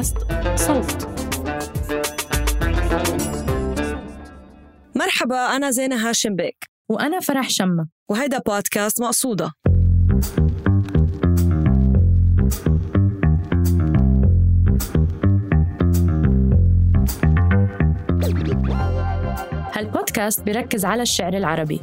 [0.00, 0.16] بودكاست
[0.56, 1.08] صوت.
[4.94, 6.64] مرحبا أنا زينة هاشم بيك.
[6.88, 7.86] وأنا فرح شمة.
[8.08, 9.52] وهيدا بودكاست مقصودة.
[19.72, 21.80] هالبودكاست بيركز على الشعر العربي.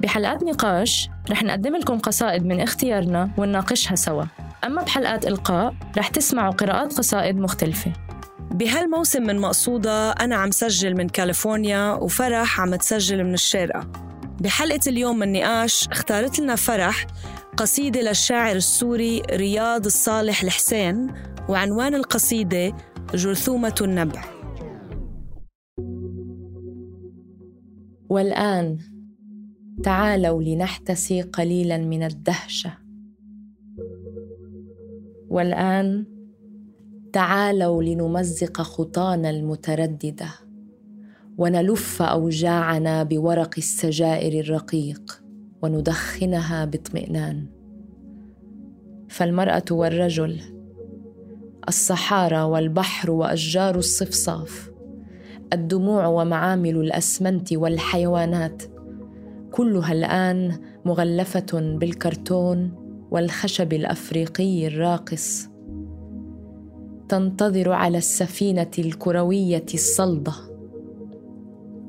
[0.00, 4.24] بحلقات نقاش رح نقدم لكم قصائد من اختيارنا ونناقشها سوا.
[4.66, 7.92] أما بحلقات إلقاء رح تسمعوا قراءات قصائد مختلفة.
[8.50, 13.92] بهالموسم من مقصودة أنا عم سجل من كاليفورنيا وفرح عم تسجل من الشارقة.
[14.40, 17.06] بحلقة اليوم من نقاش اختارت لنا فرح
[17.56, 21.14] قصيدة للشاعر السوري رياض الصالح الحسين
[21.48, 22.76] وعنوان القصيدة
[23.14, 24.24] جرثومة النبع.
[28.08, 28.78] والآن
[29.84, 32.83] تعالوا لنحتسي قليلا من الدهشة.
[35.34, 36.04] والآن
[37.12, 40.28] تعالوا لنمزق خطانا المترددة
[41.38, 45.22] ونلف أوجاعنا بورق السجائر الرقيق
[45.62, 47.46] وندخنها باطمئنان.
[49.08, 50.40] فالمرأة والرجل
[51.68, 54.70] الصحارى والبحر وأشجار الصفصاف
[55.52, 58.62] الدموع ومعامل الأسمنت والحيوانات
[59.50, 62.83] كلها الآن مغلفة بالكرتون
[63.14, 65.48] والخشب الأفريقي الراقص.
[67.08, 70.32] تنتظر على السفينة الكروية الصلده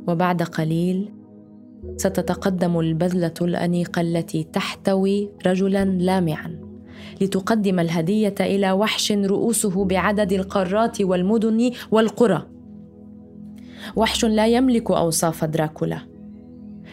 [0.07, 1.13] وبعد قليل
[1.97, 6.59] ستتقدم البذلة الأنيقة التي تحتوي رجلا لامعا
[7.21, 12.47] لتقدم الهدية إلى وحش رؤوسه بعدد القارات والمدن والقرى.
[13.95, 15.99] وحش لا يملك أوصاف دراكولا.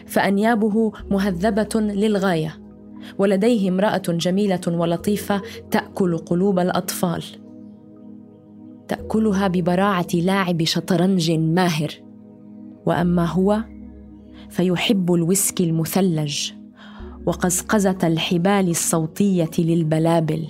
[0.05, 2.62] فأنيابه مهذبة للغاية.
[3.17, 7.23] ولديه امرأة جميلة ولطيفة تأكل قلوب الأطفال.
[8.87, 11.89] تأكلها ببراعة لاعب شطرنج ماهر.
[12.85, 13.63] وأما هو
[14.49, 16.51] فيحب الويسكي المثلج
[17.25, 20.47] وقزقزة الحبال الصوتية للبلابل.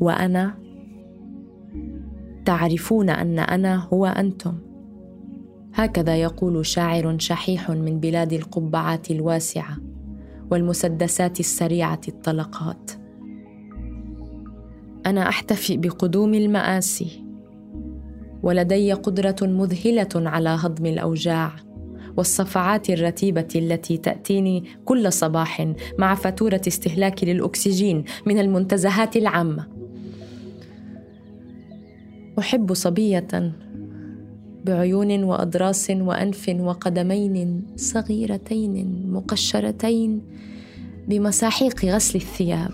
[0.00, 0.54] وأنا
[2.44, 4.67] تعرفون أن أنا هو أنتم.
[5.74, 9.76] هكذا يقول شاعر شحيح من بلاد القبعات الواسعة
[10.50, 12.90] والمسدسات السريعة الطلقات.
[15.06, 17.24] أنا أحتفي بقدوم المآسي
[18.42, 21.52] ولدي قدرة مذهلة على هضم الأوجاع
[22.16, 29.66] والصفعات الرتيبة التي تأتيني كل صباح مع فاتورة استهلاكي للأكسجين من المنتزهات العامة.
[32.38, 33.52] أحب صبية
[34.64, 40.22] بعيون وأضراس وأنف وقدمين صغيرتين مقشرتين
[41.08, 42.70] بمساحيق غسل الثياب.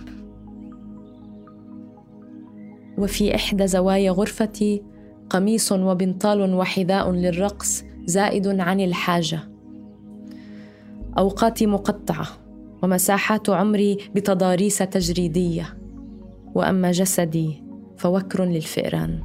[2.99, 4.83] وفي إحدى زوايا غرفتي
[5.31, 9.41] قميص وبنطال وحذاء للرقص زائد عن الحاجة.
[11.19, 12.27] أوقاتي مقطعة
[12.83, 15.77] ومساحات عمري بتضاريس تجريدية.
[16.55, 17.63] وأما جسدي
[17.97, 19.21] فوكر للفئران.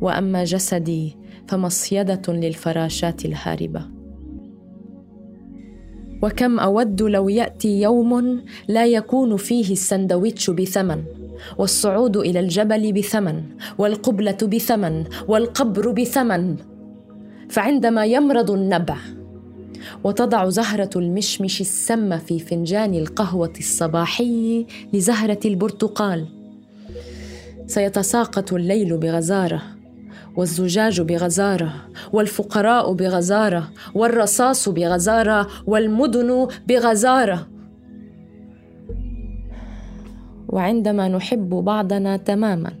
[0.00, 1.16] وأما جسدي
[1.48, 3.82] فمصيدة للفراشات الهاربة.
[6.22, 11.04] وكم أود لو يأتي يوم لا يكون فيه السندويتش بثمن
[11.58, 13.42] والصعود إلى الجبل بثمن
[13.78, 16.56] والقبلة بثمن والقبر بثمن.
[17.48, 18.96] فعندما يمرض النبع
[20.04, 26.26] وتضع زهرة المشمش السم في فنجان القهوة الصباحي لزهرة البرتقال
[27.66, 29.62] سيتساقط الليل بغزارة.
[30.36, 31.72] والزجاج بغزارة
[32.12, 37.46] والفقراء بغزارة والرصاص بغزارة والمدن بغزارة.
[40.48, 42.72] وعندما نحب بعضنا تماما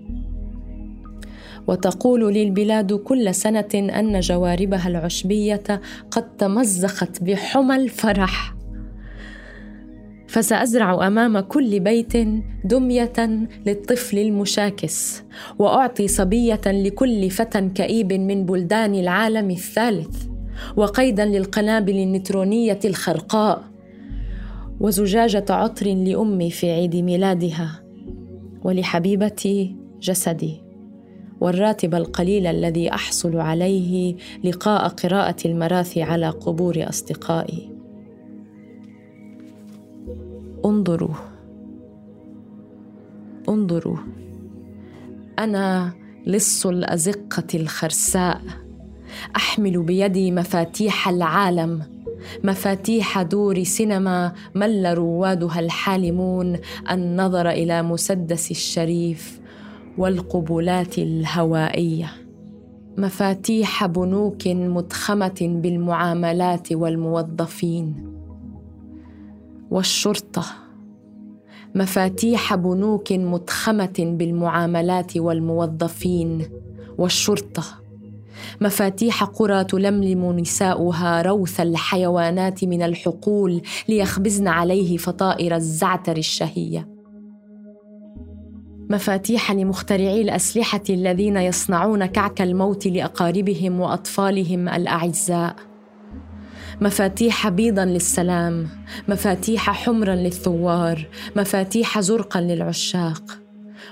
[1.66, 5.80] وتقول لي البلاد كل سنة أن جواربها العشبية
[6.10, 8.61] قد تمزقت بحمى الفرح.
[10.32, 12.12] فسأزرع أمام كل بيت
[12.64, 13.12] دمية
[13.66, 15.22] للطفل المشاكس
[15.58, 20.24] وأعطي صبية لكل فتى كئيب من بلدان العالم الثالث
[20.76, 23.62] وقيدا للقنابل النيترونيه الخرقاء
[24.80, 27.82] وزجاجة عطر لأمي في عيد ميلادها
[28.64, 30.62] ولحبيبتي جسدي
[31.40, 37.71] والراتب القليل الذي أحصل عليه لقاء قراءة المراثي على قبور أصدقائي.
[40.64, 41.14] انظروا.
[43.48, 43.96] انظروا.
[45.38, 45.92] أنا
[46.26, 48.40] لص الأزقة الخرساء.
[49.36, 51.82] أحمل بيدي مفاتيح العالم.
[52.44, 56.56] مفاتيح دور سينما مل روادها الحالمون.
[56.90, 59.40] النظر إلى مسدس الشريف
[59.98, 62.10] والقبلات الهوائية.
[62.98, 68.11] مفاتيح بنوك متخمة بالمعاملات والموظفين.
[69.72, 70.44] والشرطة.
[71.74, 76.46] مفاتيح بنوك متخمة بالمعاملات والموظفين
[76.98, 77.64] والشرطة.
[78.60, 86.88] مفاتيح قرى تلملم نساؤها روث الحيوانات من الحقول ليخبزن عليه فطائر الزعتر الشهية.
[88.90, 95.71] مفاتيح لمخترعي الأسلحة الذين يصنعون كعك الموت لأقاربهم وأطفالهم الأعزاء.
[96.82, 98.68] مفاتيح بيضا للسلام
[99.08, 103.38] مفاتيح حمرا للثوار مفاتيح زرقا للعشاق.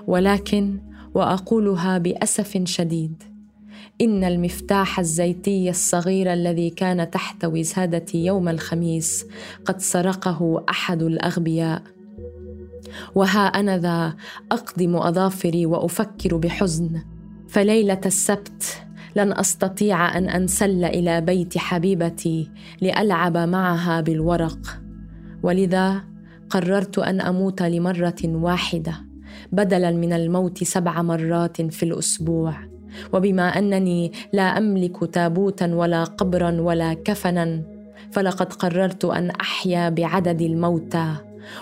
[0.07, 0.81] ولكن
[1.15, 3.23] وأقولها بأسف شديد
[4.01, 9.27] إن المفتاح الزيتي الصغير الذي كان تحت وسادتي يوم الخميس
[9.65, 11.83] قد سرقه أحد الأغبياء.
[13.15, 14.17] وها أنا ذا
[14.53, 17.03] اقضم أظافري وأفكر بحزن
[17.49, 18.83] فليلة السبت
[19.17, 24.81] لن أستطيع أن أنسل إلى بيت حبيبتي لألعب معها بالورق.
[25.43, 26.05] ولذا
[26.51, 28.95] قررت أن أموت لمرة واحدة
[29.53, 32.55] بدلا من الموت سبع مرات في الأسبوع.
[33.13, 37.63] وبما أنني لا أملك تابوتا ولا قبرا ولا كفنا
[38.11, 41.17] فلقد قررت أن أحيا بعدد الموتى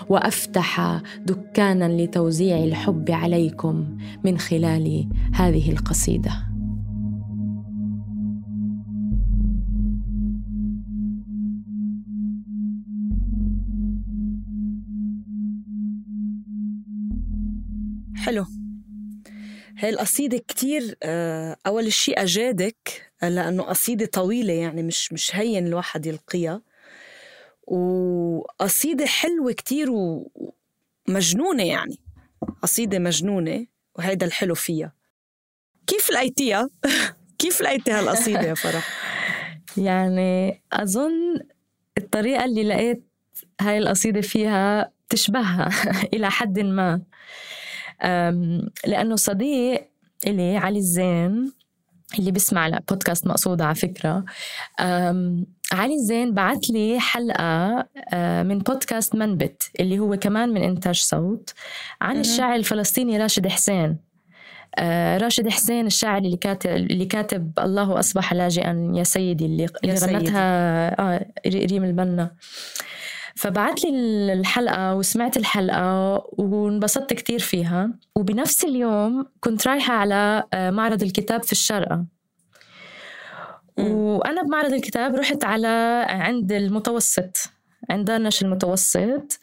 [0.09, 6.48] وأفتح دكانا لتوزيع الحب عليكم من خلال هذه القصيدة.
[18.25, 18.45] حلو.
[19.77, 26.05] هاي القصيدة كتير آه، أول شيء أجادك لأنه قصيدة طويلة يعني مش مش هين الواحد
[26.05, 26.61] يلقيها.
[27.67, 29.87] وقصيدة حلوة كتير
[31.07, 31.99] ومجنونة يعني.
[32.61, 34.93] قصيدة مجنونة وهيدا الحلو فيها.
[35.87, 36.69] كيف لقيتيها؟
[37.39, 38.87] كيف لقيتي هالقصيدة يا فرح؟
[39.77, 41.39] يعني أظن
[41.97, 43.03] الطريقة اللي لقيت
[43.61, 45.69] هاي القصيدة فيها تشبهها
[46.13, 47.01] إلى حد ما.
[48.87, 49.89] لأنه صديق
[50.27, 51.51] إلي علي الزين
[52.19, 54.25] اللي بيسمع بودكاست مقصودة على فكرة.
[55.71, 57.87] علي الزين بعت لي حلقة
[58.43, 61.53] من بودكاست منبت اللي هو كمان من إنتاج صوت
[62.01, 63.97] عن الشاعر الفلسطيني راشد حسين.
[65.21, 70.41] راشد حسين الشاعر اللي كاتب اللي كاتب الله أصبح لاجئا يا سيدي اللي, اللي غنتها
[71.01, 72.23] آه ريم البنا.
[72.23, 72.31] آه
[73.39, 77.93] فبعت لي الحلقة وسمعت الحلقة وانبسطت كتير فيها.
[78.15, 82.05] وبنفس اليوم كنت رايحة على آه، معرض الكتاب في الشارقة
[83.77, 87.49] وأنا بمعرض الكتاب رحت على عند المتوسط
[87.89, 89.39] عند دارنش المتوسط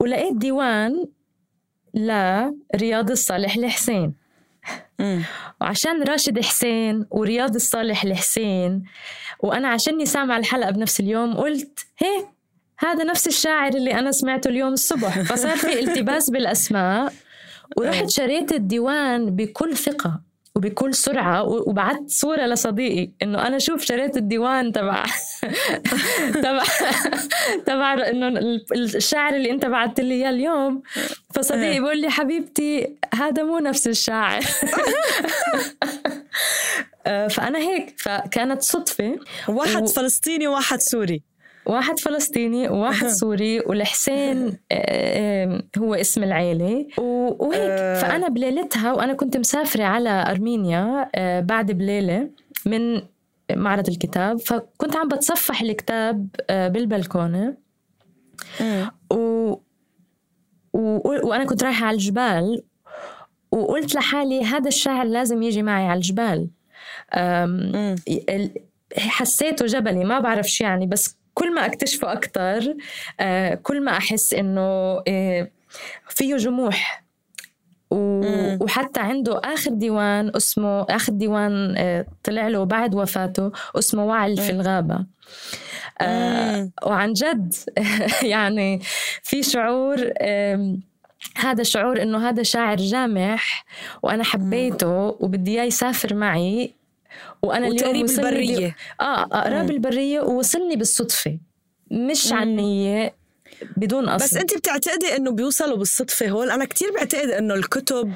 [0.00, 1.06] ولقيت ديوان
[1.94, 4.14] لرياض الصالح الحسين
[5.60, 8.82] وعشان راشد حسين ورياض الصالح الحسين
[9.40, 12.35] وأنا عشاني سامعة الحلقة بنفس اليوم قلت هي
[12.78, 15.20] هذا نفس الشاعر اللي أنا سمعته اليوم الصبح.
[15.20, 17.12] فصار في التباس بالأسماء
[17.76, 20.20] ورحت شريت الديوان بكل ثقة
[20.56, 25.04] وبكل سرعة وبعت صورة لصديقي إنه أنا شوف شريت الديوان تبع
[26.44, 26.62] تبع
[27.66, 28.28] تبع إنه
[28.74, 30.82] الشاعر اللي أنت بعت لي إياه اليوم.
[31.34, 34.44] فصديقي بيقول لي حبيبتي هذا مو نفس الشاعر.
[37.06, 39.18] آه، فأنا هيك فكانت صدفة.
[39.48, 39.86] واحد و...
[39.86, 41.22] فلسطيني وواحد سوري.
[41.66, 46.86] واحد فلسطيني وواحد سوري والحسين آه، هو اسم العيلة.
[46.98, 47.60] وهيك.
[47.60, 48.00] آه.
[48.00, 52.30] فأنا بليلتها وأنا كنت مسافرة على أرمينيا آه، بعد بليلة
[52.66, 53.02] من
[53.52, 54.40] معرض الكتاب.
[54.40, 57.56] فكنت عم بتصفح الكتاب بالبلكونة.
[59.12, 59.16] و...
[60.72, 61.00] و...
[61.28, 62.62] وأنا كنت رايحة على الجبال.
[63.52, 66.48] وقلت لحالي هذا الشاعر لازم يجي معي على الجبال.
[68.96, 72.76] حسيته جبلي ما بعرف شو يعني بس كل ما أكتشفه أكثر
[73.20, 75.48] آه، كل ما أحس إنه آه،
[76.08, 77.06] فيه جموح.
[78.60, 84.50] وحتى عنده آخر ديوان اسمه آخر ديوان آه، طلع له بعد وفاته اسمه وعل في
[84.50, 85.06] الغابة.
[86.00, 87.54] آه وعن جد
[88.34, 88.80] يعني
[89.22, 90.12] في شعور
[91.36, 93.64] هذا شعور إنه هذا شاعر جامح
[94.02, 96.74] وأنا حبيته وبدي إياه يسافر معي.
[97.42, 101.38] وأنا اليوم بالبريه آه اقراه بالبريه ووصلني بالصدفة
[101.90, 103.14] مش عن نيه
[103.76, 104.24] بدون قصد.
[104.24, 108.12] بس انت بتعتقدي إنه بيوصلوا بالصدفة هول؟ أنا كتير بعتقد إنه الكتب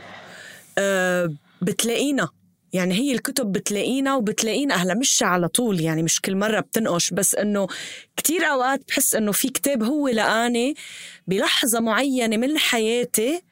[0.79, 2.29] آه بتلاقينا.
[2.73, 7.35] يعني هي الكتب بتلاقينا وبتلاقينا هلا مش على طول يعني مش كل مرة بتنقش بس
[7.35, 7.67] إنه
[8.17, 10.75] كتير أوقات بحس إنه في كتاب هو لقاني
[11.27, 13.43] بلحظة معينة من حياتي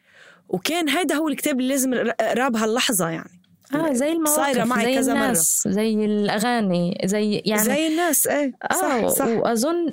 [0.48, 3.37] وكان هيدا هو الكتاب اللي لازم أقرأه بهاللحظة يعني.
[3.74, 5.22] آه زي المواقف صايرة معي زي كذا مرة.
[5.22, 9.92] الناس زي الأغاني زي يعني زي الناس إيه صح آه صح وأظن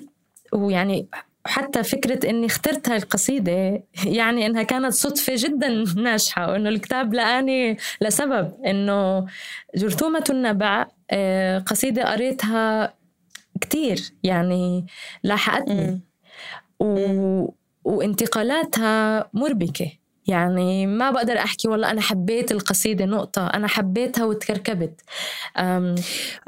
[0.53, 1.07] ويعني
[1.45, 7.77] حتى فكرة إني اخترت هاي القصيدة يعني إنها كانت صدفة جدا ناجحة وإنه الكتاب لقاني
[8.01, 9.25] لسبب إنه
[9.75, 12.93] جرثومة النبع آه، قصيدة قريتها
[13.61, 14.85] كتير يعني
[15.23, 16.01] لاحقتني.
[16.79, 17.47] و...
[17.83, 19.91] وانتقالاتها مربكة
[20.27, 25.01] يعني ما بقدر أحكي والله أنا حبيت القصيدة نقطة أنا حبيتها وتكركبت.
[25.57, 25.95] أم...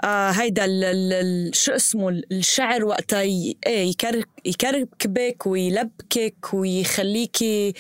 [0.03, 7.73] آه هيدا ال ال ال شو اسمه الشعر وقتها إيه يكرك يكركبك ويلبكك ويخليكي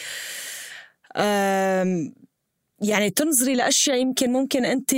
[2.81, 4.91] يعني تنظري لأشياء يمكن ممكن انت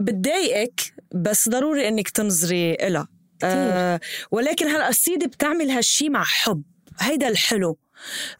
[0.00, 0.80] بتضايقك
[1.14, 3.08] بس ضروري إنك تنظري إلها.
[3.44, 6.62] آه ولكن هالقصيدة بتعمل هالشي مع حب.
[7.00, 7.78] هيدا الحلو.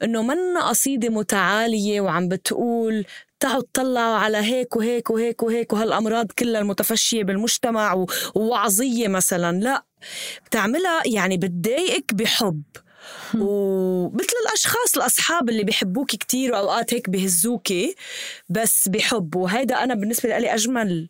[0.03, 3.05] إنه منا قصيدة متعالية وعم بتقول
[3.41, 9.61] تعوا اطلعوا على هيك وهيك وهيك وهيك وهالأمراض كلها المتفشية بالمجتمع و- ووعظية مثلا.
[9.61, 9.85] لا
[10.47, 12.63] بتعملها يعني بتضايقك بحب.
[13.39, 17.95] ومثل الأشخاص الأصحاب اللي بيحبوك كتير وأوقات هيك بهزوكي
[18.49, 19.37] بس بحب.
[19.37, 21.09] وهيدا أنا بالنسبة لي أجمل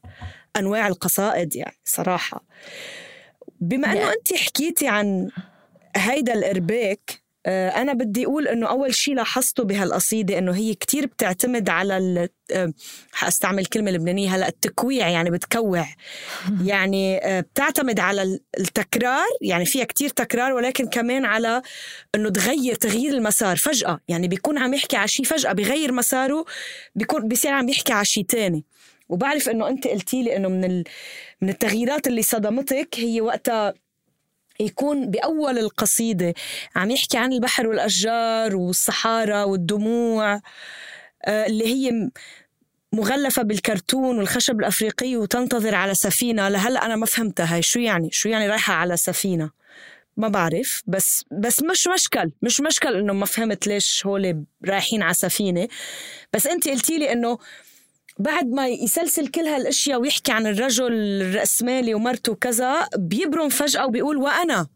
[0.56, 2.44] أنواع القصائد يعني صراحة.
[3.60, 5.28] بما إنه انت حكيتي عن
[5.96, 11.68] هيدا الإرباك آه، أنا بدي أقول إنه أول شيء لاحظته بهالقصيدة إنه هي كتير بتعتمد
[11.68, 12.72] على ال- آه،
[13.12, 15.86] حأستعمل كلمة لبنانية هلأ التكويع يعني بتكوع.
[16.64, 21.62] يعني آه، بتعتمد على ال- التكرار يعني فيها كتير تكرار ولكن كمان على
[22.14, 24.00] إنه تغير تغيير المسار فجأة.
[24.08, 26.44] يعني بيكون عم يحكي على شيء فجأة بغير مساره
[26.94, 28.64] بيكون بيصير عم يحكي على شيء تاني.
[29.08, 30.84] وبعرف إنه أنت قلتي لي إنه من ال...
[31.42, 33.74] من التغييرات اللي صدمتك هي وقتها
[34.60, 36.34] يكون بأول القصيدة.
[36.76, 40.40] عم يحكي عن البحر والأشجار والصحارى والدموع
[41.24, 42.10] آه، اللي هي
[42.92, 46.48] مغلفة بالكرتون والخشب الأفريقي وتنتظر على سفينة.
[46.48, 47.62] لهلأ أنا ما فهمتها هاي.
[47.62, 49.50] شو يعني؟ شو يعني رايحة على سفينة؟
[50.16, 50.82] ما بعرف.
[50.86, 52.32] بس بس مش مشكل.
[52.42, 55.68] مش مشكل إنه ما فهمت ليش هول رايحين على سفينة.
[56.32, 57.38] بس انت قلتي لي إنه
[58.18, 64.66] بعد ما يسلسل كل هالأشياء ويحكي عن الرجل الرأسمالي ومرته وكذا بيبرم فجأة وبيقول وأنا.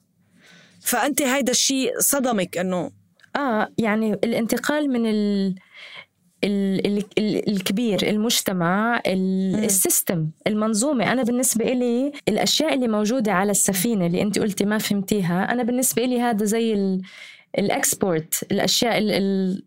[0.80, 2.90] فأنت هيدا الشيء صدمك إنه
[3.36, 5.54] آه يعني الانتقال من ال
[6.44, 11.12] ال ال ال الكبير المجتمع ال- ال system المنظومة.
[11.12, 16.04] أنا بالنسبة إلي الأشياء اللي موجودة على السفينة اللي أنت قلتي ما فهمتيها أنا بالنسبة
[16.04, 17.02] إلي هذا زي ال
[17.58, 19.62] ال export الأشياء ال ال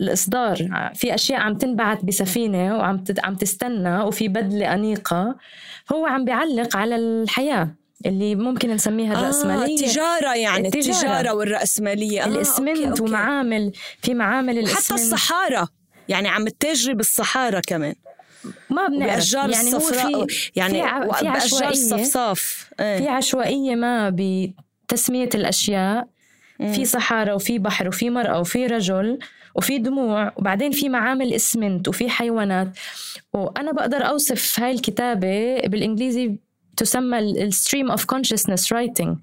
[0.00, 0.68] الإصدار.
[0.94, 5.36] في أشياء عم تنبعت بسفينة وعم عم تستنى وفي بدلة أنيقة
[5.92, 7.74] هو عم بيعلق على الحياة
[8.06, 9.74] اللي ممكن نسميها الرأسمالية.
[9.84, 10.96] التجارة يعني التجارة.
[10.96, 12.22] التجارة, والرأسمالية.
[12.24, 13.02] آه، الإسمنت okay، okay.
[13.02, 15.00] ومعامل في معامل وحتى الإسمنت.
[15.00, 15.66] الصحارى
[16.08, 17.94] يعني عم تتاجري بالصحارى كمان.
[18.70, 19.12] ما بنعرف.
[19.12, 21.68] وبأشجار يعني هو الصفراء في يعني في ع- في بأشجار عشوائية.
[21.70, 22.70] الصفصاف.
[22.80, 22.98] إيه.
[22.98, 24.10] في عشوائية ما
[24.88, 26.08] بتسمية الأشياء.
[26.58, 29.18] في صحارى وفي بحر وفي مرأة وفي رجل
[29.54, 32.68] وفي دموع وبعدين في معامل اسمنت وفي حيوانات.
[33.32, 36.38] وأنا بقدر أوصف هاي الكتابة بالإنجليزي
[36.76, 39.16] تسمى ال stream of consciousness writing.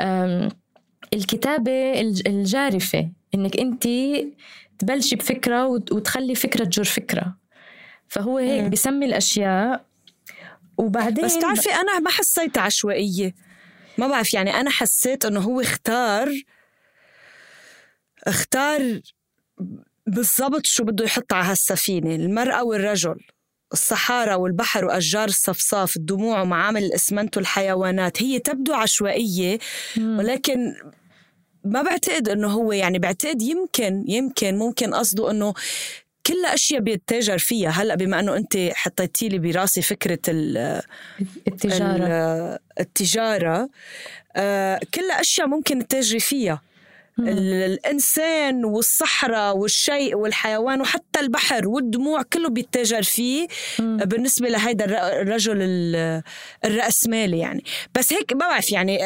[0.00, 0.48] أم،
[1.14, 3.88] الكتابة الج- الجارفة إنك أنت
[4.78, 7.36] تبلشي بفكرة وت- وتخلي فكرة تجر فكرة.
[8.08, 8.64] فهو هيك.
[8.64, 9.84] بسمي الأشياء.
[10.78, 13.34] وبعدين بس تعرفي أنا ما حسيت عشوائية.
[13.98, 16.28] ما بعرف يعني أنا حسيت إنه هو اختار
[18.26, 19.00] اختار
[20.06, 23.16] بالضبط شو بده يحط على هالسفينة المرأة والرجل
[23.72, 29.58] الصحارى والبحر وأشجار الصفصاف الدموع ومعامل الإسمنت والحيوانات هي تبدو عشوائية.
[30.18, 30.74] ولكن
[31.64, 35.54] ما بعتقد إنه هو يعني بعتقد يمكن يمكن ممكن قصده إنه
[36.26, 37.70] كل أشياء بيتاجر فيها.
[37.70, 40.82] هلأ بما إنه أنت حطيتي لي براسي فكرة ال
[41.48, 41.96] التجارة.
[41.96, 43.68] ال- التجارة
[44.36, 46.62] آه، كل أشياء ممكن تتاجري فيها.
[47.28, 53.48] الإنسان والصحراء والشيء والحيوان وحتى البحر والدموع كله بيتاجر فيه
[53.78, 53.96] مم.
[53.96, 56.22] بالنسبة لهيدا الر- الرجل ال-
[56.64, 57.64] الرأسمالي يعني.
[57.98, 58.98] بس هيك ما بعرف يعني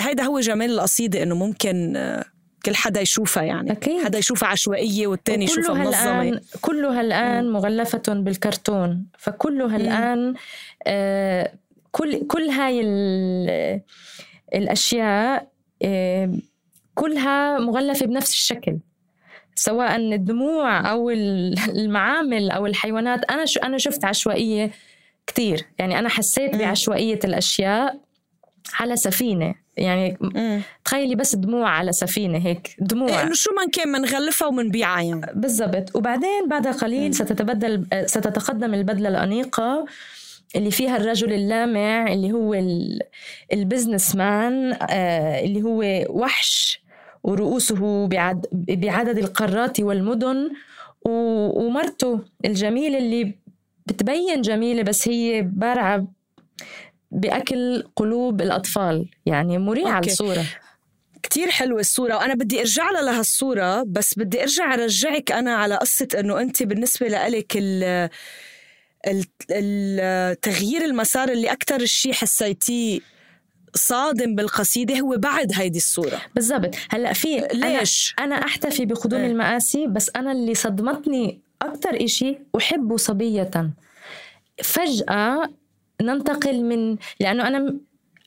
[0.00, 2.24] هيدا هو جمال القصيدة إنه ممكن آه،
[2.64, 3.72] كل حدا يشوفها يعني.
[3.72, 4.04] أكيد.
[4.04, 6.22] حدا يشوفها عشوائية والتاني يشوفها منظمة.
[6.22, 9.06] الآن كلها الآن مغلفة بالكرتون.
[9.18, 10.34] فكلها الآن
[10.86, 11.52] آه
[11.92, 13.80] كل كل هاي ال-
[14.54, 15.48] الأشياء
[15.82, 16.30] آه
[17.00, 18.78] كلها مغلفة بنفس الشكل.
[19.54, 23.24] سواء الدموع أو ال- المعامل أو الحيوانات.
[23.30, 24.70] أنا شو أنا شفت عشوائية
[25.26, 25.64] كتير.
[25.78, 26.56] يعني أنا حسيت.
[26.56, 27.96] بعشوائية الأشياء
[28.80, 29.54] على سفينة.
[29.76, 30.18] يعني
[30.84, 32.76] تخيلي بس دموع على سفينة هيك.
[32.78, 33.08] دموع.
[33.08, 35.20] إيه إنه شو ما كان بنغلفها وبنبيعها يعني.
[35.34, 35.96] بالضبط.
[35.96, 39.84] وبعدين بعد قليل ستتبدل ستتقدم البدلة الأنيقة
[40.56, 42.54] اللي فيها الرجل اللامع اللي هو
[43.52, 45.82] ال businessman آه، اللي هو
[46.20, 46.79] وحش
[47.22, 50.50] ورؤوسه بعد بعدد القارات والمدن
[51.04, 53.34] ومرته الجميلة اللي
[53.86, 56.06] بتبين جميلة بس هي بارعة
[57.10, 60.10] بأكل قلوب الأطفال يعني مريعة okay.
[60.10, 60.44] الصورة
[61.22, 66.08] كتير حلوة الصورة وأنا بدي أرجع لها لهالصورة بس بدي أرجع أرجعك أنا على قصة
[66.18, 67.52] أنه أنت بالنسبة لإلك
[69.50, 73.00] التغيير المسار اللي أكثر شيء حسيتيه
[73.74, 79.26] صادم بالقصيدة هو بعد هيدي الصورة بالضبط هلأ في ليش؟ أنا أحتفي بقدوم آه.
[79.26, 83.50] المآسي بس أنا اللي صدمتني أكثر إشي أحب صبية
[84.62, 85.50] فجأة
[86.00, 87.76] ننتقل من لأنه أنا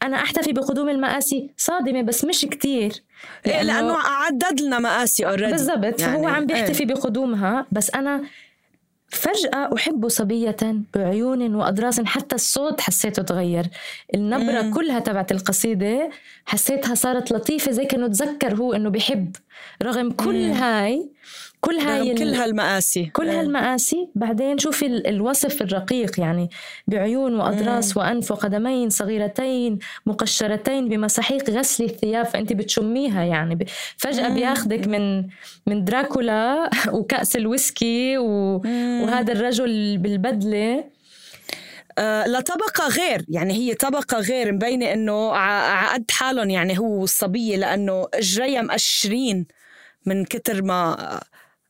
[0.04, 3.04] أنا أحتفي بقدوم المآسي صادمة بس مش كتير
[3.46, 6.88] لأنه, لأنه عدد لنا مآسي اوريدي بالضبط يعني فهو عم بيحتفي إيه.
[6.88, 8.24] بقدومها بس أنا
[9.14, 10.58] فجأة أحب صبية
[10.96, 13.66] بعيون وأضراس حتى الصوت حسيته تغير
[14.16, 14.74] النبرة مم.
[14.74, 16.10] كلها تبعت القصيدة
[16.46, 19.36] حسيتها صارت لطيفة زي كأنه تذكر هو أنه بحب
[19.84, 20.54] رغم كل مم.
[20.54, 21.10] هاي
[21.64, 23.40] كل هاي كل هالمآسي كل إيه.
[23.40, 26.50] هالمآسي بعدين شوفي الوصف الرقيق يعني
[26.88, 28.04] بعيون وأضراس مم.
[28.04, 33.66] وأنف وقدمين صغيرتين مقشرتين بمساحيق غسل الثياب فأنت بتشميها يعني
[33.98, 34.36] فجأة مم.
[34.36, 35.28] بياخدك من
[35.68, 38.18] من دراكولا وكأس الويسكي.
[38.18, 40.84] وهذا الرجل بالبدلة
[41.98, 48.08] آه لطبقة غير يعني هي طبقة غير مبينة إنه عقد حالهم يعني هو الصبية لأنه
[48.14, 49.46] اجريها مقشرين
[50.06, 51.20] من كتر ما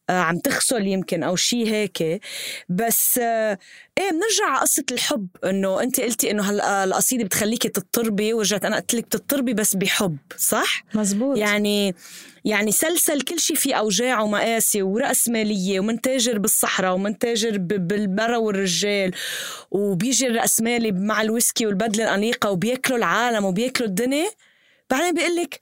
[0.10, 2.22] عم تغسل يمكن أو شيء هيك.
[2.70, 3.58] بس آه،
[3.98, 5.28] إيه بنرجع على قصة الحب.
[5.46, 10.84] إنه أنت قلتي إنه هالقصيده بتخليكي تضطربي ورجعت أنا قلت لك تضطربي بس بحب صح؟
[10.94, 11.38] مزبوط.
[11.38, 11.96] يعني
[12.46, 18.38] يعني سلسل كل شيء فيه أوجاع ومآسي ورأس مالية ومن تاجر بالصحراء ومن تاجر بالمرأة
[18.38, 19.12] والرجال
[19.72, 24.30] وبيجي الرأسمالي مع الويسكي والبدلة الأنيقة وبياكلوا العالم وبياكلوا الدنيا.
[24.90, 25.60] بعدين بيقول لك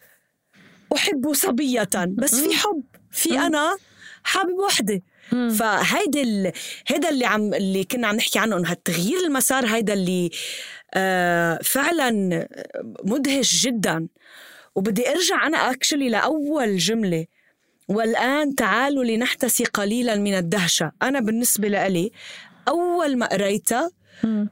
[0.96, 2.84] أحب صبية بس في حب.
[3.12, 3.78] في أنا
[4.24, 5.02] حابب وحدة.
[5.32, 6.52] فهيدا ال...
[6.88, 10.30] هيدا اللي عم اللي كنا عم نحكي عنه انه هالتغيير المسار هيدا اللي
[10.94, 12.48] آه فعلا
[13.04, 14.08] مدهش جدا.
[14.76, 17.26] وبدي أرجع أنا اكشلي لأول جملة.
[17.88, 20.92] والآن تعالوا لنحتسي قليلا من الدهشة.
[21.02, 22.12] أنا بالنسبة لإلي
[22.68, 23.92] أول ما قريتها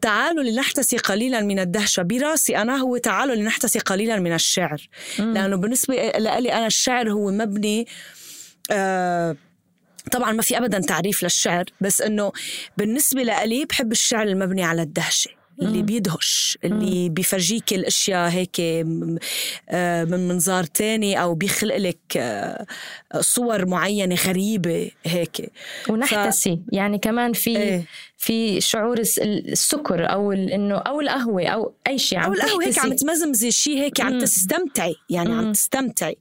[0.02, 2.04] تعالوا لنحتسي قليلا من الدهشة.
[2.04, 4.90] براسي أنا هو تعالوا لنحتسي قليلا من الشعر.
[5.20, 7.88] لأنه بالنسبة لي أنا الشعر هو مبني
[8.72, 9.36] آه
[10.12, 12.32] طبعا ما في ابدا تعريف للشعر بس إنه
[12.78, 18.60] بالنسبة لألي بحب الشعر المبني على الدهشة اللي بيدهش اللي بيفرجيك الأشياء هيك
[19.70, 22.66] آه، من منظار تاني أو بيخلق لك آه،
[23.20, 25.52] صور معينة غريبة هيك
[25.90, 26.60] ونحتسي ف...
[26.74, 27.86] يعني كمان في إيه؟
[28.18, 32.94] في شعور السكر أو إنه أو القهوة أو أي شيء عم أو القهوة هيك عم
[32.94, 35.34] تمزمزي شيء هيك عم تستمتعي يعني.
[35.34, 36.18] عم تستمتعي.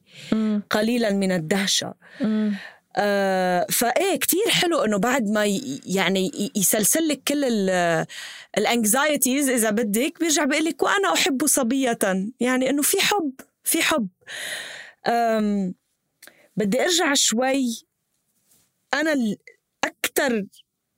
[0.70, 2.54] قليلا من الدهشة مم.
[2.96, 5.44] آه فإيه كتير حلو إنه بعد ما
[5.86, 7.44] يعني يسلسل لك كل
[8.58, 11.98] الانكزايتيز إذا بدك بيرجع بيقول لك وأنا أحب صبية.
[12.40, 13.32] يعني إنه في حب
[13.64, 14.08] في حب.
[16.56, 17.84] بدي أرجع شوي.
[18.94, 19.36] أنا
[19.84, 20.46] أكثر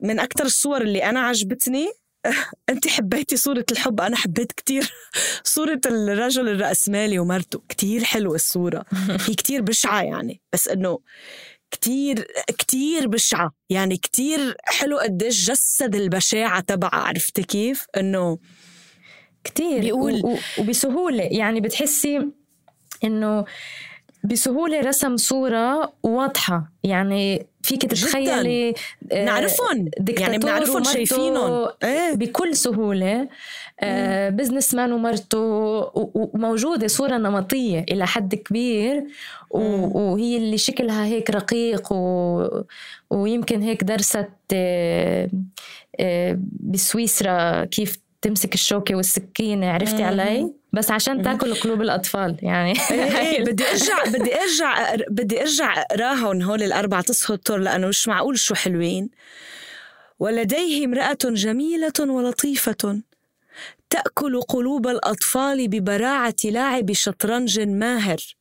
[0.00, 1.92] من أكثر الصور اللي أنا عجبتني.
[2.70, 4.92] انت حبيتي صورة الحب أنا حبيت كتير
[5.44, 7.62] صورة الرجل الرأسمالي ومرته.
[7.68, 8.85] كتير حلوة الصورة.
[9.29, 10.40] هي كتير بشعة يعني.
[10.53, 10.98] بس إنه
[11.70, 12.26] كتير
[12.59, 13.52] كتير بشعة.
[13.70, 18.38] يعني كتير حلو قديش جسد البشاعة تبعها عرفتي كيف؟ إنه
[19.44, 19.80] كتير.
[19.80, 21.22] بيقول وبسهولة.
[21.22, 22.28] يعني بتحسي
[23.04, 23.44] إنه
[24.24, 26.72] بسهولة رسم صورة واضحة.
[26.85, 28.75] يعني فيك تتخيلي
[29.12, 29.90] آه، نعرفهم.
[30.18, 31.68] يعني بنعرفهم شايفينهم.
[31.85, 33.29] إيه؟ بكل سهولة.
[33.81, 35.38] آه بزنس مان ومرته.
[35.94, 39.05] وموجودة صورة نمطية إلى حد كبير.
[39.51, 41.92] وهي اللي شكلها هيك رقيق.
[41.92, 42.46] و...
[43.11, 45.31] ويمكن هيك درست آه
[46.01, 52.72] آه بسويسرا كيف تمسك الشوكة والسكينة عرفتي علي؟ بس عشان تاكل قلوب الأطفال يعني.
[52.90, 58.38] إيه, إيه، بدي أرجع بدي أرجع بدي أرجع اقراهم هول الأربع تسهطر لأنه مش معقول
[58.38, 59.11] شو حلوين.
[60.18, 63.00] ولديه امرأة جميلة ولطيفة.
[63.90, 68.37] تأكل قلوب الأطفال ببراعة لاعب شطرنج ماهر.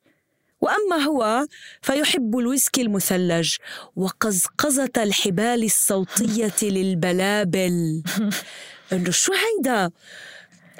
[0.61, 1.45] وأما هو
[1.81, 3.55] فيحب الويسكي المثلج
[3.95, 8.03] وقزقزة الحبال الصوتية للبلابل.
[8.93, 9.91] انه شو هيدا؟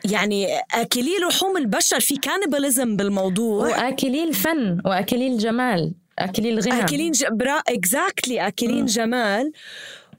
[0.05, 3.67] يعني أكلي لحوم البشر في cannibalism بالموضوع.
[3.67, 6.83] وأكلي الفن وأكلي الجمال أكلي الغنى.
[6.83, 7.25] اكلين ج...
[7.31, 9.51] برا exactly اكلين جمال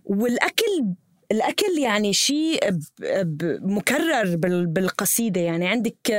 [0.05, 0.85] والأكل
[1.33, 2.61] الأكل يعني شيء
[3.63, 5.41] مكرر بالقصيدة.
[5.41, 6.11] يعني عندك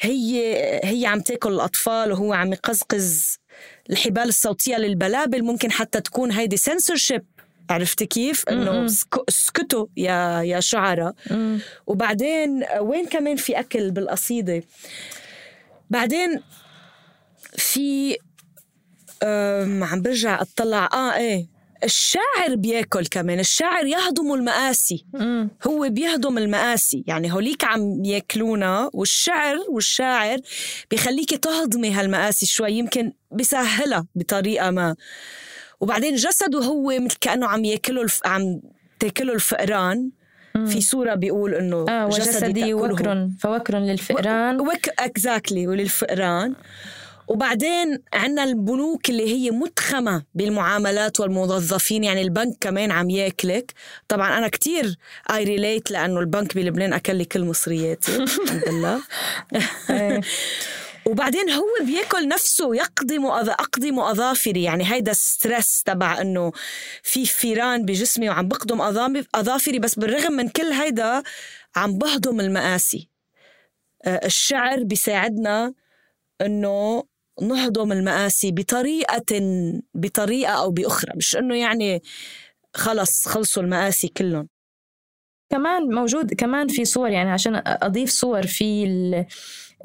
[0.00, 0.42] هي
[0.84, 3.36] هي عم تاكل الأطفال وهو عم يقزقز
[3.90, 5.42] الحبال الصوتية للبلابل.
[5.42, 7.24] ممكن حتى تكون هيدي سنسورشيب
[7.70, 8.86] عرفتي كيف؟ إنه
[9.28, 11.14] اسكتوا يا يا شعراء
[11.86, 14.62] وبعدين وين كمان في أكل بالقصيدة؟
[15.90, 16.42] بعدين
[17.56, 18.16] في
[19.82, 20.88] عم برجع أطلع.
[20.92, 21.58] آه إيه.
[21.84, 23.40] الشاعر بياكل كمان.
[23.40, 25.06] الشاعر يهضم المآسي.
[25.14, 25.50] مم.
[25.66, 27.04] هو بيهضم المآسي.
[27.06, 28.90] يعني هوليك عم ياكلونا.
[28.92, 30.38] والشعر والشاعر
[30.90, 32.72] بيخليكي تهضمي هالمآسي شوي.
[32.72, 34.96] يمكن بيسهلها بطريقة ما.
[35.80, 38.20] وبعدين جسده هو مثل كأنه عم ياكله الف...
[38.24, 38.60] عم
[39.00, 40.10] تاكله الفئران.
[40.66, 44.60] في صورة بيقول إنه آه وجسدي وكر فوكر للفئران.
[44.60, 46.54] وك Exactly وللفئران.
[47.28, 53.72] وبعدين عندنا البنوك اللي هي متخمة بالمعاملات والموظفين يعني البنك كمان عم ياكلك.
[54.08, 54.96] طبعا أنا كتير
[55.30, 59.00] I relate لأنه البنك بلبنان أكل لي كل مصرياتي الحمد لله.
[59.90, 60.20] إيه.
[61.08, 66.52] وبعدين هو بياكل نفسه يقضم اقضم اظافري يعني هيدا stress تبع إنه
[67.02, 68.80] في فيران بجسمي وعم بقضم
[69.34, 71.22] أظافري بس بالرغم من كل هيدا
[71.76, 73.08] عم بهضم المآسي.
[74.04, 75.74] آه، الشعر بيساعدنا
[76.40, 77.04] إنه
[77.42, 79.24] نهضم المآسي بطريقة
[79.94, 81.12] بطريقة أو بأخرى.
[81.16, 82.02] مش إنه يعني
[82.74, 84.48] خلص خلصوا المآسي كلهم.
[85.50, 88.84] كمان موجود كمان في صور يعني عشان أضيف صور في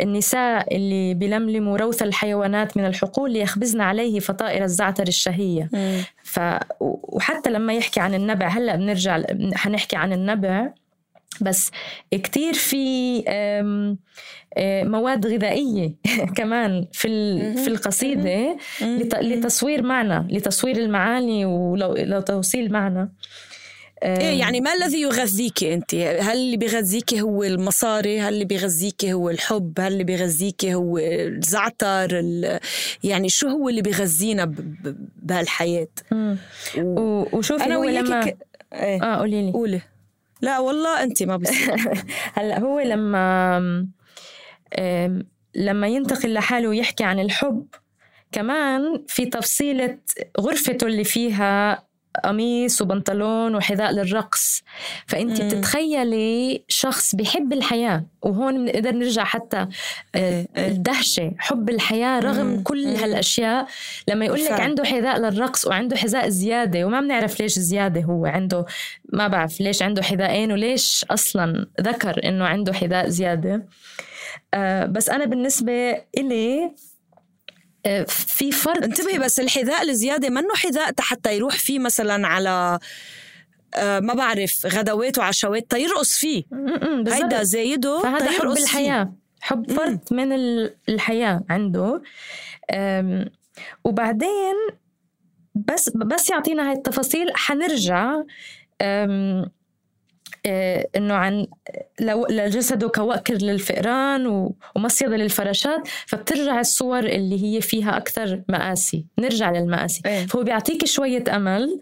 [0.02, 5.70] النساء اللي بيلملموا روث الحيوانات من الحقول ليخبزن عليه فطائر الزعتر الشهية.
[6.24, 6.40] ف
[6.80, 9.22] وحتى لما يحكي عن النبع هلأ بنرجع
[9.56, 10.70] حنحكي عن النبع.
[11.42, 11.72] بس
[12.12, 13.24] كتير في
[14.86, 15.94] مواد غذائية
[16.38, 17.08] كمان في
[17.58, 18.58] في القصيدة
[19.22, 23.12] لتصوير معنى لتصوير المعاني ولو توصيل معنى.
[24.04, 29.30] إيه يعني ما الذي يغذيك أنت؟ هل اللي بيغذيك هو المصاري؟ هل اللي بيغذيك هو
[29.30, 32.24] الحب؟ هل اللي بيغذيك هو الزعتر؟
[33.04, 34.54] يعني شو هو اللي بيغذينا
[35.16, 35.88] بهالحياة؟
[36.78, 37.38] و...
[37.38, 38.38] وشوفي أنا هو لما ك...
[38.74, 39.04] إيه.
[39.04, 39.52] آه قولي لي.
[39.52, 39.82] قولي.
[40.42, 41.76] لا والله أنت ما بصير
[42.38, 43.88] هلا هو لما
[45.56, 47.66] لما ينتقل لحاله ويحكي عن الحب
[48.32, 49.98] كمان في تفصيلة
[50.40, 51.84] غرفته اللي فيها
[52.24, 54.64] قميص وبنطلون وحذاء للرقص
[55.08, 55.48] فانت مم.
[55.48, 59.68] بتتخيلي شخص بيحب الحياة وهون بنقدر نرجع حتى آه،
[60.16, 60.68] إيه، إيه.
[60.68, 62.64] الدهشة حب الحياة رغم مم.
[62.64, 63.68] كل هالأشياء
[64.08, 68.66] لما يقول لك عنده حذاء للرقص وعنده حذاء زيادة وما بنعرف ليش زيادة هو عنده
[69.14, 73.66] ما بعرف ليش عنده حذاءين وليش أصلا ذكر إنه عنده حذاء زيادة
[74.54, 76.72] آه بس أنا بالنسبة إلي
[78.08, 78.84] في فرق.
[78.84, 82.80] انتبهي بس الحذاء الزياده منه حذاء حتى يروح فيه مثلا على
[83.76, 86.44] آه، ما بعرف غدوات وعشوات تيرقص فيه.
[87.08, 89.12] هيدا زايده فهذا حب الحياة فيه.
[89.42, 90.34] حب فرد من
[90.90, 92.02] الحياة عنده.
[93.84, 94.56] وبعدين
[95.56, 97.28] بس بس يعطينا هاي التفاصيل.
[97.36, 98.22] حنرجع
[100.96, 101.48] إنه عن
[102.00, 109.06] لو لجسده كوأكر للفئران ومصيدة للفراشات فبترجع الصور اللي هي فيها أكثر مآسي.
[109.20, 110.02] نرجع للمآسي.
[110.06, 110.26] إيه.
[110.26, 111.80] فهو بيعطيك شوية أمل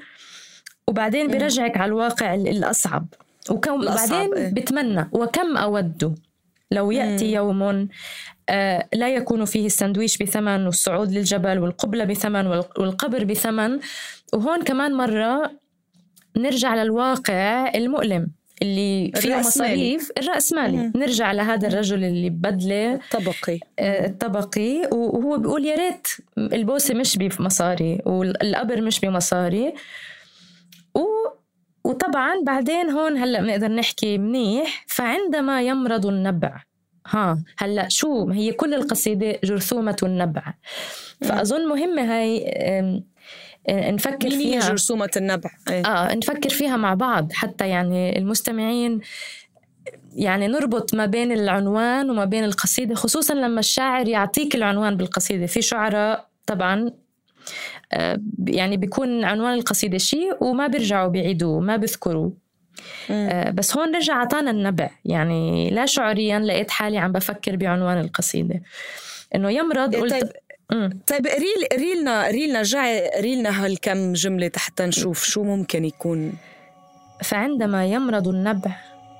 [0.87, 3.07] وبعدين بيرجعك على الواقع الأصعب.
[3.49, 4.53] وكم بعدين إيه.
[4.53, 6.15] بتمنى وكم اود
[6.71, 7.33] لو يأتي مم.
[7.33, 7.87] يوم
[8.49, 13.79] آه لا يكون فيه السندويش بثمن والصعود للجبل والقبلة بثمن والقبر بثمن.
[14.33, 15.51] وهون كمان مرة
[16.37, 18.27] نرجع للواقع المؤلم.
[18.61, 23.59] اللي فيه مصاريف الرأسمالي نرجع لهذا الرجل اللي ببدله الطبقي.
[23.79, 29.73] آه، الطبقي وهو بيقول يا ريت البوسة مش بمصاري والقبر مش بمصاري.
[30.95, 31.01] و
[31.83, 34.85] وطبعا بعدين هون هلأ بنقدر نحكي منيح.
[34.87, 36.63] فعندما يمرض النبع
[37.07, 40.53] ها هلأ شو؟ هي كل القصيدة جرثومة النبع.
[41.21, 42.45] فأظن مهمة هاي
[43.69, 44.59] نفكر مين فيها.
[44.59, 45.49] جرثومة النبع.
[45.69, 49.01] إيه؟ آه نفكر فيها مع بعض حتى يعني المستمعين
[50.15, 55.45] يعني نربط ما بين العنوان وما بين القصيدة خصوصا لما الشاعر يعطيك العنوان بالقصيدة.
[55.45, 56.91] في شعراء طبعا
[57.93, 62.31] آه، يعني بيكون عنوان القصيدة شيء وما بيرجعوا بيعيدوه ما بيذكروا
[63.11, 64.89] آه، بس هون رجع عطانا النبع.
[65.05, 68.61] يعني لا شعوريا لقيت حالي عم بفكر بعنوان القصيدة.
[69.35, 70.31] إنه يمرض قلت طيب
[71.07, 76.33] طيب ريل ريلنا ريلنا رجعي ريلنا هالكم جملة حتى نشوف شو ممكن يكون.
[77.23, 78.77] فعندما يمرض النبع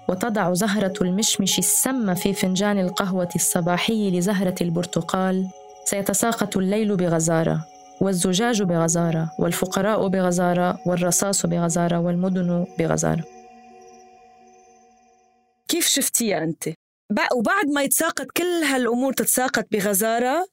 [0.10, 5.48] وتضع زهرة المشمش السم في فنجان القهوة الصباحي لزهرة البرتقال
[5.86, 7.66] سيتساقط الليل بغزارة
[8.02, 13.24] والزجاج بغزارة والفقراء بغزارة والرصاص بغزارة والمدن بغزارة.
[15.68, 16.64] كيف شفتيها أنت؟
[17.36, 20.46] وبعد ما يتساقط كل هالأمور تتساقط بغزارة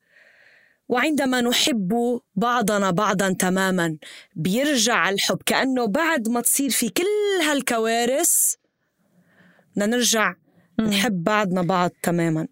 [0.89, 3.97] وعندما نحب بعضنا بعضا تماما
[4.37, 8.55] بيرجع الحب كأنه بعد ما تصير في كل هالكوارث
[9.77, 10.35] بدنا نرجع
[10.81, 12.49] نحب بعضنا بعض تماما.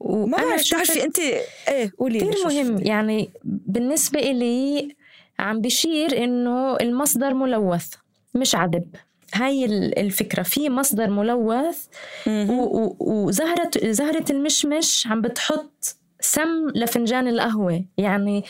[0.00, 2.78] وما بعرف بتعرفي انت إيه قولي كثير مهم.
[2.78, 4.96] يعني بالنسبة إلي
[5.38, 7.88] عم بشير إنه المصدر ملوث
[8.34, 8.96] مش عذب.
[9.34, 9.64] هاي
[10.00, 10.42] الفكرة.
[10.42, 11.86] في مصدر ملوث
[12.98, 17.84] وزهرة زهرة المشمش عم بتحط سم لفنجان القهوة.
[17.98, 18.44] يعني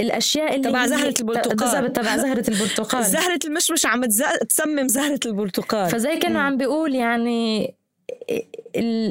[0.00, 1.56] الأشياء اللي تبع زهرة البرتقال.
[1.56, 3.04] بالضبط تبع زهرة البرتقال.
[3.16, 4.04] زهرة المشمش عم
[4.48, 5.90] تسمم زهرة البرتقال.
[5.90, 7.74] فزي كأنه عم بيقول يعني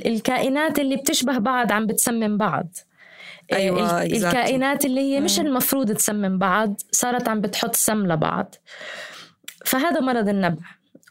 [0.05, 2.77] الكائنات اللي بتشبه بعض عم بتسمم بعض.
[3.53, 8.55] أيوة الكائنات اللي هي مش المفروض تسمم بعض صارت عم بتحط سم لبعض.
[9.65, 10.63] فهذا مرض النبع.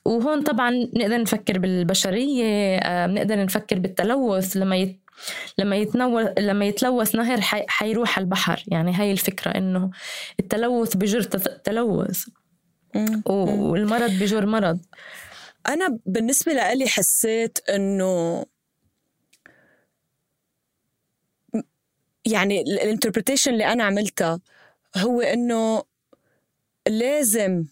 [0.05, 4.95] وهون طبعا نقدر نفكر بالبشرية آه، بنقدر نفكر بالتلوث لما.
[5.59, 7.65] لما يتنوث لما يتلوث نهر حي...
[7.69, 8.65] حيروح البحر.
[8.69, 9.91] يعني هاي الفكرة إنه
[10.41, 11.23] التلوث بجر
[11.65, 12.25] تلوث.
[13.27, 14.81] والمرض بجر مرض.
[15.69, 18.45] أنا بالنسبة لي حسيت إنه
[22.25, 24.41] يعني الانتربريتيشن اللي أنا عملتها
[24.97, 25.83] هو إنه
[26.89, 27.65] لازم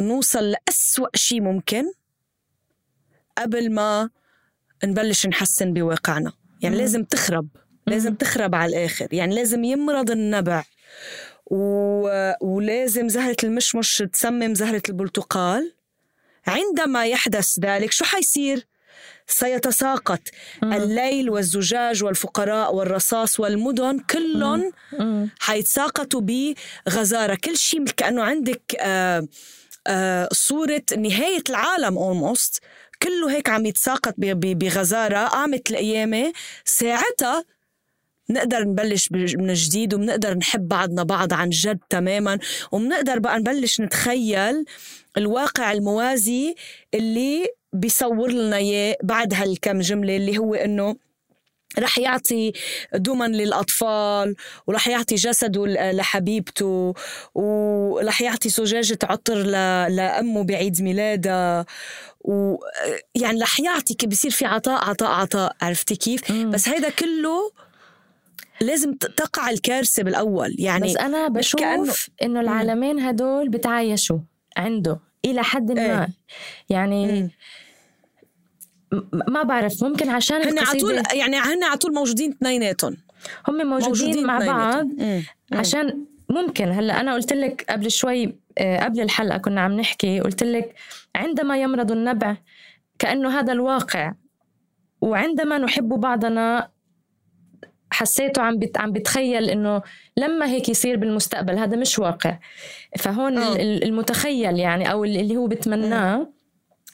[0.00, 1.92] نوصل لأسوأ شيء ممكن
[3.38, 4.10] قبل ما
[4.84, 6.32] نبلش نحسن بواقعنا.
[6.64, 7.48] يعني لازم تخرب
[7.86, 9.08] لازم تخرب على الآخر.
[9.12, 10.64] يعني لازم يمرض النبع.
[11.46, 11.60] و...
[12.40, 15.72] ولازم زهرة المشمش تسمم زهرة البرتقال.
[16.46, 18.66] عندما يحدث ذلك شو حيصير؟
[19.26, 20.20] سيتساقط
[20.62, 24.72] الليل والزجاج والفقراء والرصاص والمدن كلهم
[25.40, 26.20] حيتساقطوا
[26.86, 27.34] بغزارة.
[27.34, 29.28] كل شيء كأنه عندك آه
[29.86, 32.58] آه صورة نهاية العالم almost.
[33.02, 35.26] كله هيك عم يتساقط بغزارة.
[35.26, 36.32] قامت القيامة
[36.64, 37.44] ساعتها
[38.30, 42.38] نقدر نبلش من جديد وبنقدر نحب بعضنا بعض عن جد تماما
[42.72, 44.64] وبنقدر بقى نبلش نتخيل
[45.16, 46.54] الواقع الموازي
[46.94, 50.96] اللي بيصور لنا إياه بعد هالكم جملة اللي هو إنه
[51.78, 52.52] رح يعطي
[52.94, 54.34] دمن للأطفال
[54.66, 56.94] ورح يعطي جسده لحبيبته
[57.34, 59.34] ورح يعطي زجاجة عطر
[59.88, 61.66] لأمه بعيد ميلادها.
[62.24, 66.50] ويعني رح يعطي بصير في عطاء عطاء عطاء عرفتي كيف؟ مم.
[66.50, 67.52] بس هيدا كله
[68.60, 71.94] لازم تقع الكارثة بالأول يعني بس أنا بشوف كأنه...
[72.22, 74.18] إنه العالمين هدول بتعايشوا
[74.56, 76.08] عنده إلى حد ما إيه.
[76.68, 77.30] يعني مم.
[79.28, 82.96] ما بعرف ممكن عشان هن على طول يعني هن على طول موجودين اثنيناتهم
[83.48, 85.22] هم موجودين, موجودين مع بعض مم.
[85.52, 90.42] عشان ممكن هلأ أنا قلت لك قبل شوي آه، قبل الحلقة كنا عم نحكي قلت
[90.42, 90.74] لك
[91.14, 92.36] عندما يمرض النبع
[92.98, 94.14] كأنه هذا الواقع.
[95.00, 96.68] وعندما نحب بعضنا
[97.90, 99.82] حسيته عم بت عم بتخيل إنه
[100.16, 102.38] لما هيك يصير بالمستقبل هذا مش واقع.
[102.98, 103.56] فهون أوه.
[103.60, 106.32] المتخيل يعني أو اللي هو بتمناه.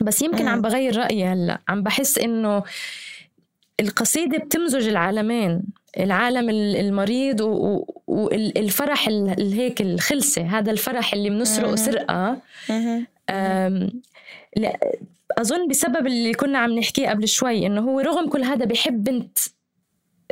[0.00, 1.58] بس يمكن عم بغير رأيي هلأ.
[1.68, 2.62] عم بحس إنه
[3.80, 5.62] القصيدة بتمزج العالمين.
[6.00, 7.40] العالم المريض
[8.06, 10.42] والفرح هيك الخلسة.
[10.42, 12.42] هذا الفرح اللي بنسرقه سرقة.
[14.56, 14.78] لا
[15.38, 19.38] أظن بسبب اللي كنا عم نحكيه قبل شوي إنه هو رغم كل هذا بحب بنت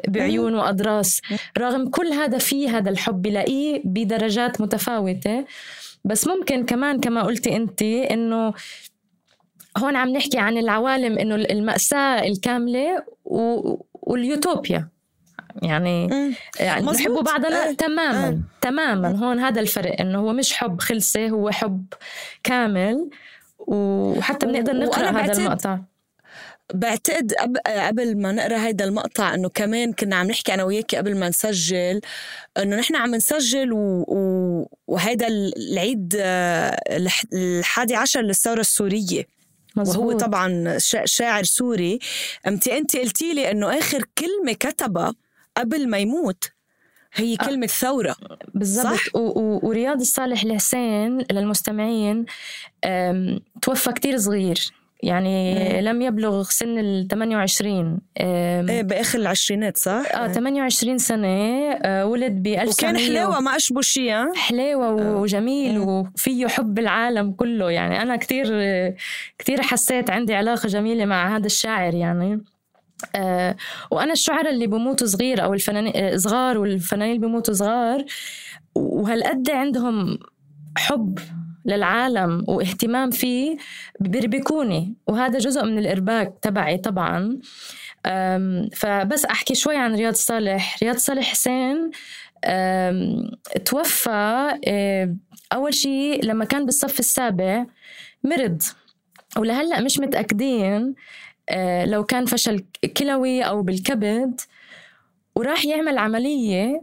[0.08, 1.20] بعيون وأضراس
[1.58, 5.44] رغم كل هذا في هذا الحب بلاقيه بدرجات متفاوتة.
[6.04, 8.54] بس ممكن كمان كما قلتي أنت إنه
[9.78, 13.74] هون عم نحكي عن العوالم إنه المأساة الكاملة و...
[13.92, 14.88] واليوتوبيا.
[15.62, 16.08] يعني
[16.60, 17.72] يعني بنحبوا بعضنا أه.
[17.72, 18.40] تماما أه.
[18.60, 19.16] تماما.
[19.16, 21.86] هون هذا الفرق إنه هو مش حب خلسه هو حب
[22.44, 23.10] كامل.
[23.68, 25.78] وحتى بنقدر نقرأ هذا المقطع.
[26.74, 27.32] بعتقد
[27.66, 32.00] قبل ما نقرأ هيدا المقطع إنه كمان كنا عم نحكي أنا وياكي قبل ما نسجل
[32.58, 34.04] إنه نحن عم نسجل و...
[34.08, 34.70] و...
[34.86, 36.76] وهيدا العيد آه،
[37.32, 39.24] الحادي عشر للثورة السورية.
[39.76, 39.98] مزبوط.
[39.98, 41.98] وهو طبعا شاعر سوري.
[42.46, 45.14] انت انت قلتي لي إنه آخر كلمة كتبها
[45.56, 46.44] قبل ما يموت
[47.20, 48.16] هي كلمة أه ثورة
[48.54, 48.98] بالضبط.
[49.14, 52.24] ورياض الصالح الحسين للمستمعين
[53.62, 54.72] توفى كتير صغير.
[55.02, 55.88] يعني مم.
[55.88, 62.46] لم يبلغ سن ال 28 إيه بآخر العشرينات صح؟ آه 28 سنة آه ولد ب
[62.46, 65.16] 1900 وكان حلاوة ما أشبه شيء حلاوة آه.
[65.16, 67.70] وجميل وفيه حب العالم كله.
[67.70, 68.46] يعني أنا كتير
[69.38, 72.40] كتير حسيت عندي علاقة جميلة مع هذا الشاعر يعني.
[73.14, 73.56] آه
[73.90, 78.04] وأنا الشعراء اللي بموتوا صغير أو الفنانين آه، صغار والفنانين اللي بموتوا صغار
[78.74, 80.18] وهالقد عندهم
[80.78, 81.18] حب
[81.64, 83.56] للعالم واهتمام فيه
[84.00, 87.38] بيربكوني وهذا جزء من الإرباك تبعي طبعا.
[88.76, 90.78] فبس أحكي شوي عن رياض صالح.
[90.82, 91.90] رياض صالح حسين
[93.64, 94.48] توفى
[95.52, 97.66] أول شيء لما كان بالصف السابع
[98.24, 98.62] مرض
[99.36, 100.94] ولهلأ مش متأكدين
[101.84, 102.64] لو كان فشل
[102.96, 104.40] كلوي أو بالكبد
[105.34, 106.82] وراح يعمل عملية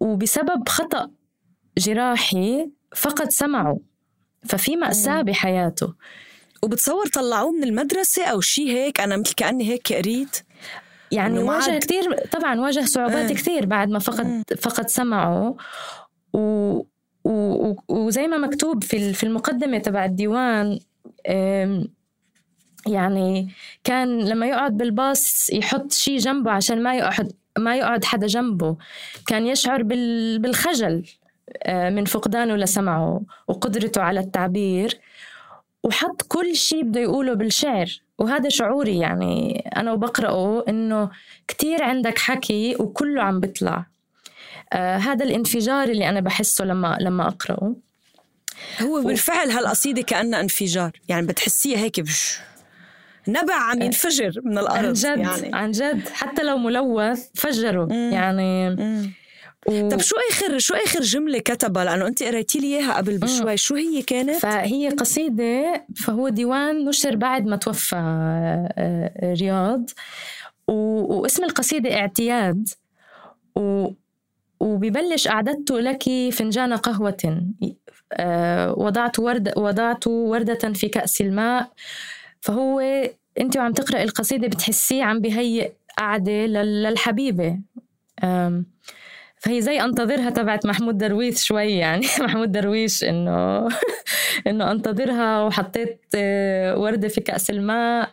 [0.00, 1.10] وبسبب خطأ
[1.78, 3.78] جراحي فقد سمعه.
[4.48, 5.94] ففي مأساة بحياته.
[6.62, 10.36] وبتصور طلعوه من المدرسة أو شيء هيك؟ أنا مثل كأني هيك قريت
[11.12, 11.82] يعني واجه عاد...
[11.84, 13.34] كثير طبعا واجه صعوبات آه.
[13.34, 15.56] كثير بعد ما فقد فقد سمعه.
[16.32, 16.38] و...
[17.24, 17.74] و...
[17.88, 20.78] وزي ما مكتوب في في المقدمة تبع الديوان
[22.86, 23.48] يعني
[23.84, 28.76] كان لما يقعد بالباص يحط شيء جنبه عشان ما يقعد ما يقعد حدا جنبه.
[29.26, 30.38] كان يشعر بال...
[30.38, 31.04] بالخجل
[31.62, 35.00] آه، من فقدانه لسمعه وقدرته على التعبير.
[35.82, 38.00] وحط كل شيء بده يقوله بالشعر.
[38.18, 41.10] وهذا شعوري يعني أنا وبقرأه إنه
[41.48, 43.86] كتير عندك حكي وكله عم بيطلع.
[44.72, 47.76] آه هذا الانفجار اللي أنا بحسه لما لما أقرأه.
[48.82, 50.90] هو بالفعل هالقصيدة كأنها انفجار.
[51.08, 52.38] يعني بتحسيها هيك بش
[53.28, 53.84] نبع عم آه.
[53.84, 55.50] ينفجر من الأرض عن جد يعني.
[55.54, 56.08] عن جد.
[56.08, 58.10] حتى لو ملوث فجره مم.
[58.12, 59.12] يعني مم.
[59.66, 59.88] و...
[59.88, 63.56] طب شو آخر شو آخر جملة كتبها؟ لأنه أنت قريتي لي إياها قبل بشوي.
[63.56, 69.90] شو هي كانت؟ فهي قصيدة فهو ديوان نشر بعد ما توفى آه، آه، رياض.
[70.68, 70.72] و...
[71.20, 72.68] واسم القصيدة اعتياد.
[73.56, 73.88] و...
[74.60, 77.42] وببلش أعددت لك فنجان قهوة.
[78.12, 81.70] آه، وضعت ورد وضعت وردة في كأس الماء.
[82.44, 82.80] فهو
[83.40, 87.58] أنت وعم تقرأ القصيدة بتحسيه عم بهيئ قعدة للحبيبة.
[89.38, 92.06] فهي زي أنتظرها تبعت محمود درويش شوي يعني.
[92.20, 93.68] محمود درويش إنه
[94.48, 98.10] إنه أنتظرها وحطيت آه، وردة في كأس الماء.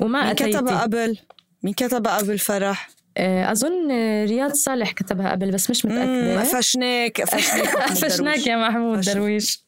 [0.00, 1.18] وما مين كتبها قبل؟
[1.62, 3.90] مين كتبها قبل فرح؟ آه، أظن
[4.24, 6.40] رياض صالح كتبها قبل بس مش متأكدة.
[6.40, 9.62] قفشناك قفشناك يا محمود درويش.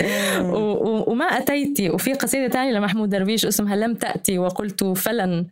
[1.07, 5.47] وما أتيتي وفي قصيدة تانية لمحمود درويش اسمها لم تأتي وقلت فلن.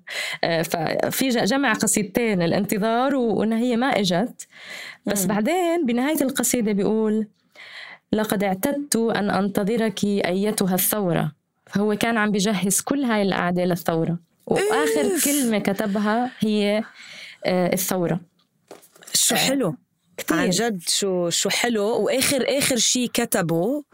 [0.45, 4.47] آه، ففي جمع قصيدتين الانتظار وإنها هي ما إجت.
[5.07, 7.27] بس بعدين بنهاية القصيدة بيقول
[8.13, 11.33] لقد اعتدت أن أنتظرك أيتها الثورة.
[11.67, 14.19] فهو كان عم بجهز كل هاي القعدة للثورة.
[14.47, 16.83] وآخر كلمة كتبها هي
[17.47, 18.21] الثورة.
[19.15, 19.77] شو حلو.
[20.17, 20.37] كتير.
[20.37, 21.85] عن جد شو شو حلو.
[21.85, 23.85] وآخر آخر شيء كتبه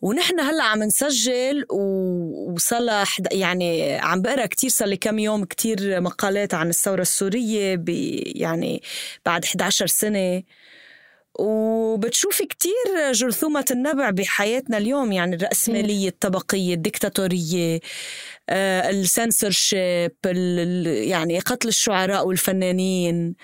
[0.00, 6.54] ونحن هلأ عم نسجل وصار يعني عم بقرأ كثير صار لي كم يوم كثير مقالات
[6.54, 7.84] عن الثورة السورية
[8.36, 8.82] يعني
[9.26, 10.42] بعد 11 سنة.
[11.38, 17.80] وبتشوفي كتير جرثومة النبع بحياتنا اليوم يعني الرأسمالية الطبقية الدكتاتورية
[18.48, 20.12] آه، السنسورشيب
[20.86, 23.34] يعني قتل الشعراء والفنانين.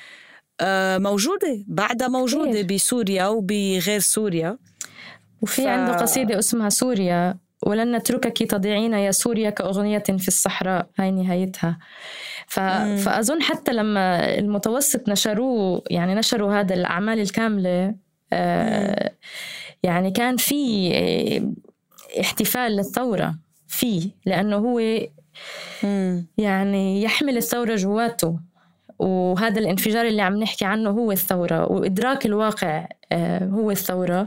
[0.61, 4.59] آه، موجودة بعدها موجودة بسوريا وبغير سوريا.
[5.43, 5.67] وفي ف...
[5.67, 7.44] عنده قصيدة اسمها سوريا.
[7.67, 10.87] ولن نتركك تضيعين يا سوريا كأغنية في الصحراء.
[10.99, 11.79] هاي نهايتها.
[12.47, 12.61] ف...
[13.05, 17.95] فأظن حتى لما المتوسط نشروه يعني نشروا هذا الأعمال الكاملة
[18.33, 19.13] آه
[19.83, 20.91] يعني كان في
[22.21, 23.35] احتفال للثورة
[23.69, 24.79] فيه لأنه هو
[26.39, 28.39] يعني يحمل الثورة جواته.
[28.99, 34.27] وهذا الانفجار اللي عم نحكي عنه هو الثورة وإدراك الواقع آه، هو الثورة.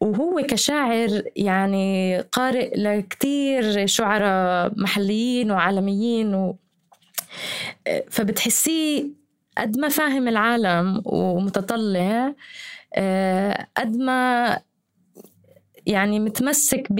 [0.00, 6.56] وهو كشاعر يعني قارئ لكتير شعراء محليين وعالميين و
[8.10, 9.06] فبتحسيه
[9.58, 12.34] قد ما فاهم العالم ومتطلع
[12.94, 14.58] آه، قد ما
[15.86, 16.92] يعني متمسك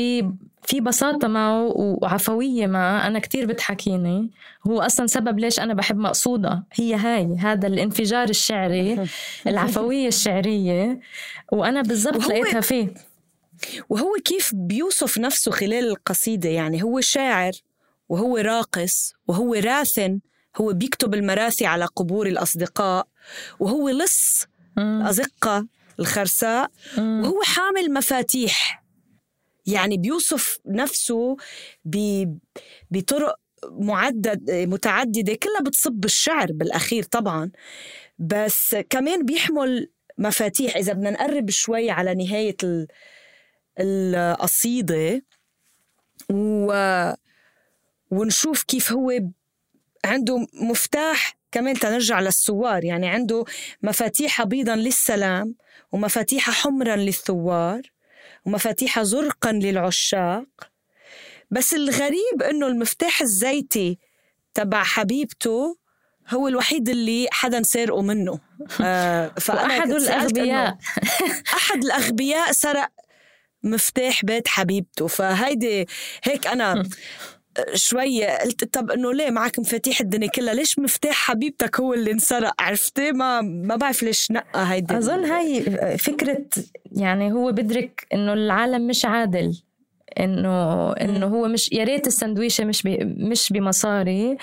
[0.62, 4.31] في بساطة معه وعفوية معه أنا كتير بتحكيني.
[4.66, 6.62] هو أصلا سبب ليش أنا بحب مقصودة.
[6.72, 9.07] هي هاي هذا الانفجار الشعري
[9.47, 11.01] العفوية الشعرية.
[11.53, 12.95] وأنا بالضبط لقيتها فيه.
[13.89, 17.53] وهو كيف بيوصف نفسه خلال القصيدة؟ يعني هو شاعر
[18.09, 20.20] وهو راقص وهو راثن
[20.57, 23.07] هو بيكتب المراثي على قبور الأصدقاء
[23.61, 24.47] وهو لص
[24.78, 25.66] الأزقة
[26.01, 28.80] الخرساء وهو حامل مفاتيح.
[29.67, 31.37] يعني بيوصف نفسه
[32.91, 37.51] بطرق معدد متعددة كلها بتصب الشعر بالأخير طبعا.
[38.19, 40.77] بس كمان بيحمل مفاتيح.
[40.77, 42.57] إذا بدنا نقرب شوي على نهاية
[43.81, 45.25] القصيدة
[46.31, 46.73] و...
[48.11, 49.13] ونشوف كيف هو
[50.05, 52.85] عنده مفتاح كمان تنرجع للثوار.
[52.85, 53.45] يعني عنده
[53.83, 55.55] مفاتيح بيضا للسلام
[55.93, 57.83] ومفاتيح حمرا للثوار.
[58.47, 60.47] ومفاتيح زرقا للعشاق.
[61.51, 63.99] بس الغريب إنه المفتاح الزيتي
[64.55, 65.76] تبع حبيبته
[66.28, 68.41] هو الوحيد اللي حدا سرقه منه.
[68.82, 70.78] آه فأنا أحد الأغبياء.
[71.59, 72.88] أحد الأغبياء سرق
[73.62, 75.07] مفتاح بيت حبيبته.
[75.07, 75.86] فهيدي
[76.24, 76.82] هيك أنا
[77.74, 82.62] شوي قلت طب إنه ليه معك مفاتيح الدنيا كلها؟ ليش مفتاح حبيبتك هو اللي انسرق؟
[82.62, 85.62] عرفتي ما ما بعرف ليش نقى هيدي أظن هاي
[85.98, 86.44] فكرة
[86.92, 89.62] يعني هو بدرك إنه العالم مش عادل
[90.20, 94.36] انه إنه هو مش يا ريت السندويشة مش بي مش بمصاري.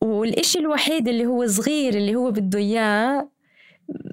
[0.00, 3.28] والإشي الوحيد اللي هو صغير اللي هو بده إياه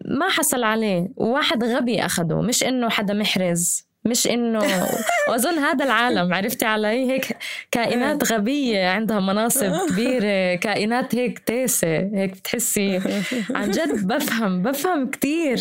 [0.06, 3.87] ما حصل عليه وواحد غبي أخده مش إنه حدا محرز.
[4.08, 4.88] مش إنه
[5.30, 7.38] واظن هذا العالم عرفتي علي؟ هيك
[7.72, 13.00] كائنات غبية عندها مناصب كبيرة كائنات هيك تاسة هيك بتحسي.
[13.56, 15.60] عن جد بفهم بفهم كتير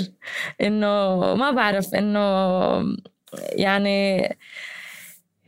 [0.61, 0.87] إنه
[1.35, 2.21] ما بعرف إنه
[3.53, 4.37] يعني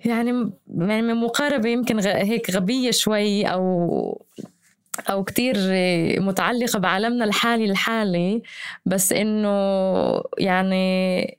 [0.04, 4.26] يعني يعني من مقاربة يمكن هيك غبية شوي أو
[5.10, 5.56] أو كتير
[6.20, 8.42] متعلقة بعالمنا الحالي الحالي
[8.86, 9.48] بس إنه
[10.38, 11.38] يعني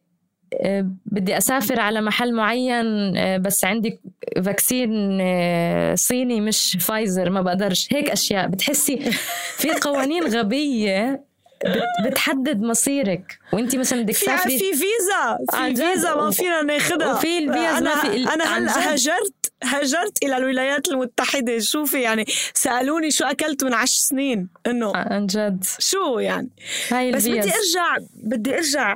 [1.06, 4.00] بدي أسافر على محل معين آه، بس عندي
[4.46, 7.88] vaccine آه، صيني مش فايزر ما بقدرش.
[7.92, 8.48] هيك أشياء.
[8.48, 9.12] بتحسي
[9.58, 11.30] في قوانين غبية
[12.06, 13.40] بتحدد مصيرك.
[13.54, 18.02] وانت مثلا بدك تسافري في فيزا في فيزا ما فينا ناخذها وفي الفيزا أنا ما
[18.02, 23.98] في أنا هلا هاجرت هاجرت إلى الولايات المتحدة؟ شوفي يعني سألوني شو أكلت من عشر
[24.00, 24.48] سنين.
[24.68, 25.64] إنه عن جد.
[25.80, 26.50] شو يعني؟
[26.92, 28.96] هاي بس بدي أرجع بدي أرجع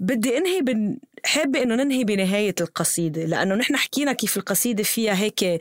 [0.00, 5.60] بدي انهي بن حابة إنه ننهي بنهاية القصيدة لأنه نحن حكينا كيف القصيدة فيها هيك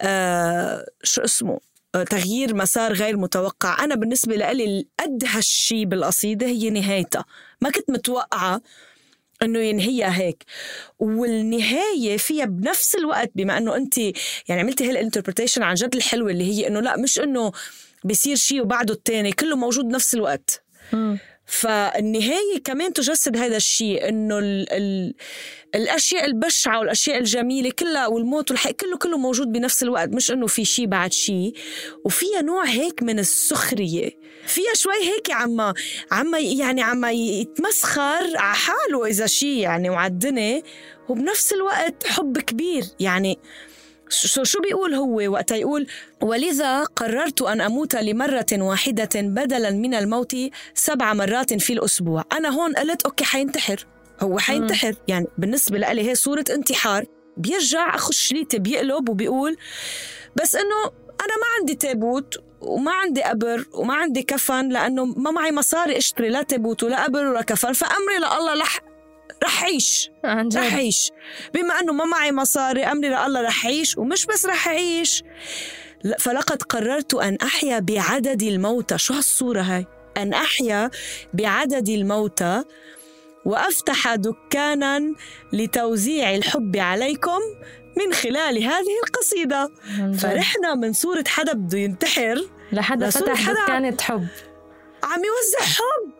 [0.00, 1.60] آه شو اسمه
[1.94, 3.84] آه، تغيير مسار غير متوقع.
[3.84, 7.24] أنا بالنسبة لي الأدهش شيء بالقصيدة هي نهايتها.
[7.60, 8.62] ما كنت متوقعة
[9.42, 10.44] إنه ينهيها هيك.
[10.98, 13.98] والنهاية فيها بنفس الوقت بما إنه أنت
[14.48, 17.52] يعني عملتي هالانتربريتيشن عن جد الحلوة اللي هي إنه لا مش إنه
[18.04, 20.64] بيصير شيء وبعده الثاني كله موجود بنفس الوقت.
[21.48, 21.50] م.
[21.50, 25.14] فالنهاية كمان تجسد هذا الشيء إنه ال ال
[25.74, 30.64] الأشياء البشعة والأشياء الجميلة كلها والموت والحق كله كله موجود بنفس الوقت مش إنه في
[30.64, 31.52] شيء بعد شيء
[32.04, 34.10] وفيها نوع هيك من السخرية
[34.46, 35.60] فيها شوي هيك عم
[36.12, 40.62] عم يعني عم يتمسخر على حاله إذا شيء يعني وعالدنيا
[41.08, 43.38] وبنفس الوقت حب كبير يعني
[44.08, 45.86] شو شو بيقول هو وقتها؟ يقول
[46.22, 50.36] ولذا قررت أن أموت لمرة واحدة بدلا من الموت
[50.74, 52.24] سبع مرات في الأسبوع.
[52.32, 53.86] أنا هون قلت أوكي حينتحر.
[54.20, 54.94] هو حينتحر.
[55.08, 57.04] يعني بالنسبة لي هي صورة انتحار.
[57.36, 59.56] بيرجع أخو الشريطة بيقلب وبيقول
[60.36, 60.84] بس إنه
[61.20, 66.28] أنا ما عندي تابوت وما عندي قبر وما عندي كفن لأنه ما معي مصاري أشتري
[66.28, 68.87] لا تابوت ولا قبر ولا كفن فأمري لله رح
[69.44, 71.10] رح عيش رح عيش
[71.54, 75.22] بما إنه ما معي مصاري أمري لله رح عيش ومش بس رح عيش
[76.18, 78.98] فلقد قررت أن أحيا بعدد الموتى.
[78.98, 79.86] شو هالصورة هاي؟
[80.16, 80.90] أن أحيا
[81.34, 82.64] بعدد الموتى
[83.44, 85.14] وأفتح دكانا
[85.52, 87.38] لتوزيع الحب عليكم
[87.96, 89.70] من خلال هذه القصيدة.
[90.18, 92.48] فرحنا من صورة حدا بده ينتحر.
[92.72, 94.26] لحدا فتح دكانة حب.
[95.02, 96.12] عم يوزع حب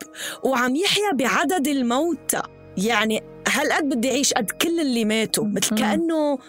[0.43, 2.41] وعم يحيا بعدد الموتى.
[2.85, 6.39] يعني هالقد بدي أعيش قد كل اللي ماتوا مثل كأنه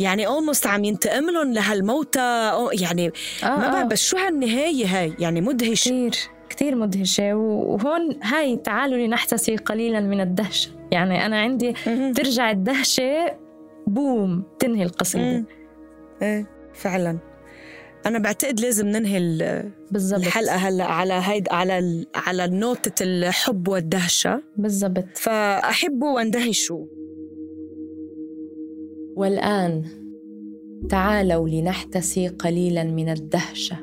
[0.00, 3.12] يعني اولموست عم ينتقم لهم لهالموتى يعني
[3.44, 3.88] آه ما بعرف آه.
[3.88, 5.88] بس شو هالنهاية هاي؟ يعني مدهشة.
[5.88, 6.14] كثير
[6.50, 10.70] كثير مدهشة وهون هاي تعالوا لنحتسي قليلا من الدهشة.
[10.90, 11.72] يعني أنا عندي
[12.14, 13.36] ترجع الدهشة
[13.86, 15.44] بوم تنهي القصيدة.
[16.22, 17.18] إيه فعلا.
[18.06, 19.18] أنا بعتقد لازم ننهي
[19.90, 20.20] بالزبط.
[20.20, 24.42] الحلقة هلا على هيد على على نوتة الحب والدهشة.
[24.56, 25.04] بالضبط.
[25.14, 26.86] فأحبوا واندهشوا.
[29.16, 29.84] والآن
[30.88, 33.76] تعالوا لنحتسي قليلا من الدهشة.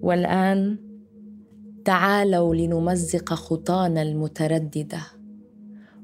[0.00, 0.78] والآن
[1.84, 5.00] تعالوا لنمزق خطانا المترددة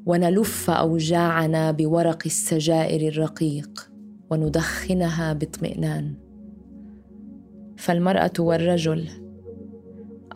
[0.06, 3.91] ونلف أوجاعنا بورق السجائر الرقيق.
[4.32, 6.14] وندخنها باطمئنان.
[7.76, 9.08] فالمرأة والرجل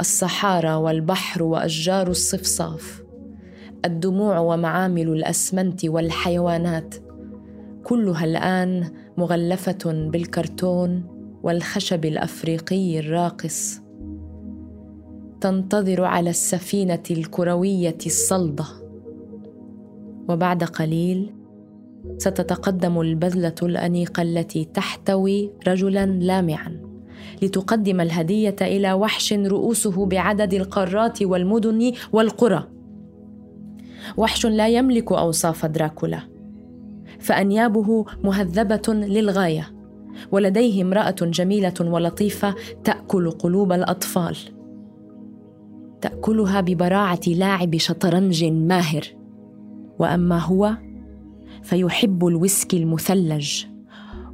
[0.01, 3.03] الصحارى والبحر وأشجار الصفصاف
[3.85, 6.95] الدموع ومعامل الأسمنت والحيوانات
[7.85, 11.05] كلها الآن مغلفة بالكرتون
[11.43, 13.81] والخشب الأفريقي الراقص.
[15.41, 18.67] تنتظر على السفينة الكروية الصلده
[20.29, 21.35] وبعد قليل
[22.19, 26.81] ستتقدم البذلة الأنيقة التي تحتوي رجلا لامعا
[27.43, 32.69] لتقدم الهدية إلى وحش رؤوسه بعدد القارات والمدن والقرى.
[34.17, 36.21] وحش لا يملك أوصاف دراكولا.
[37.21, 39.69] فأنيابه مهذبة للغاية
[40.33, 42.55] ولديه امرأة جميلة ولطيفة
[42.85, 44.37] تأكل قلوب الأطفال.
[46.01, 49.03] تأكلها ببراعة لاعب شطرنج ماهر.
[49.99, 50.77] وأما هو؟
[51.67, 53.65] فيحب الويسكي المثلج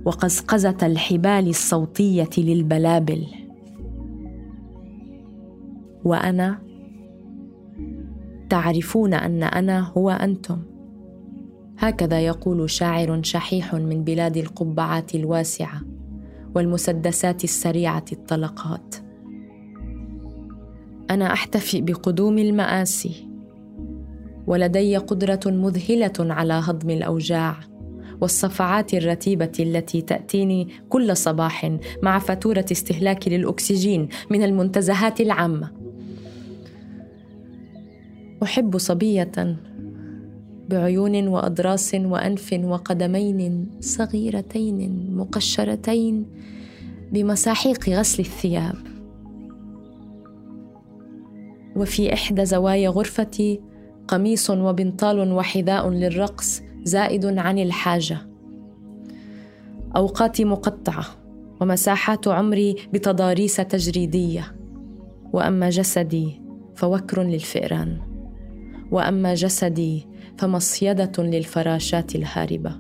[0.05, 3.27] وقزقزة الحبال الصوتية للبلابل.
[6.05, 6.59] وأنا
[8.51, 10.59] تعرفون أن أنا هو أنتم.
[11.79, 15.81] هكذا يقول شاعر شحيح من بلاد القبعات الواسعة
[16.55, 18.97] والمسدسات السريعة الطلقات.
[21.11, 23.32] أنا أحتفي بقدوم المآسي
[24.47, 27.57] ولدي قدرة مذهلة على هضم الأوجاع
[28.21, 35.71] والصفعات الرتيبة التي تأتيني كل صباح مع فاتورة استهلاكي للأكسجين من المنتزهات العامة.
[38.43, 39.57] أحب صبية
[40.69, 46.27] بعيون وأضراس وأنف وقدمين صغيرتين مقشرتين
[47.13, 48.77] بمساحيق غسل الثياب.
[51.77, 53.61] وفي إحدى زوايا غرفتي
[54.09, 58.19] قميص وبنطال وحذاء للرقص زائد عن الحاجة.
[59.97, 61.05] أوقاتي مقطعة
[61.61, 64.55] ومساحات عمري بتضاريس تجريدية.
[65.33, 66.41] وأما جسدي
[66.75, 67.99] فوكر للفئران.
[68.91, 70.07] وأما جسدي
[70.39, 72.73] فمصيدة للفراشات الهاربة.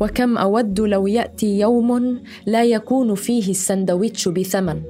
[0.00, 4.82] وكم أود لو يأتي يوم لا يكون فيه السندويتش بثمن.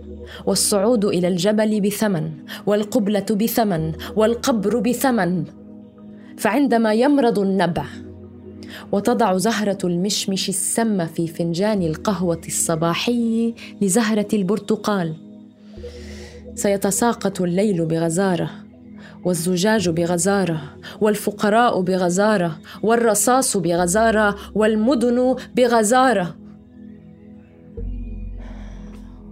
[0.47, 2.31] والصعود إلى الجبل بثمن
[2.67, 5.45] والقبلة بثمن والقبر بثمن.
[6.39, 7.85] فعندما يمرض النبع
[8.93, 15.15] وتضع زهرة المشمش السم في فنجان القهوة الصباحي لزهرة البرتقال.
[16.55, 18.51] سيتساقط الليل بغزارة
[19.25, 20.61] والزجاج بغزارة
[21.01, 26.37] والفقراء بغزارة والرصاص بغزارة والمدن بغزارة.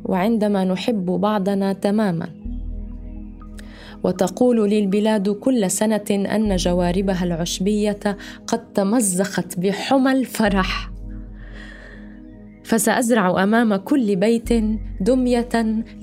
[0.08, 2.28] وعندما نحب بعضنا تماما.
[4.04, 10.90] وتقول لي البلاد كل سنة أن جواربها العشبية قد تمزقت بحمى الفرح.
[12.64, 14.48] فسأزرع أمام كل بيت
[15.00, 15.48] دمية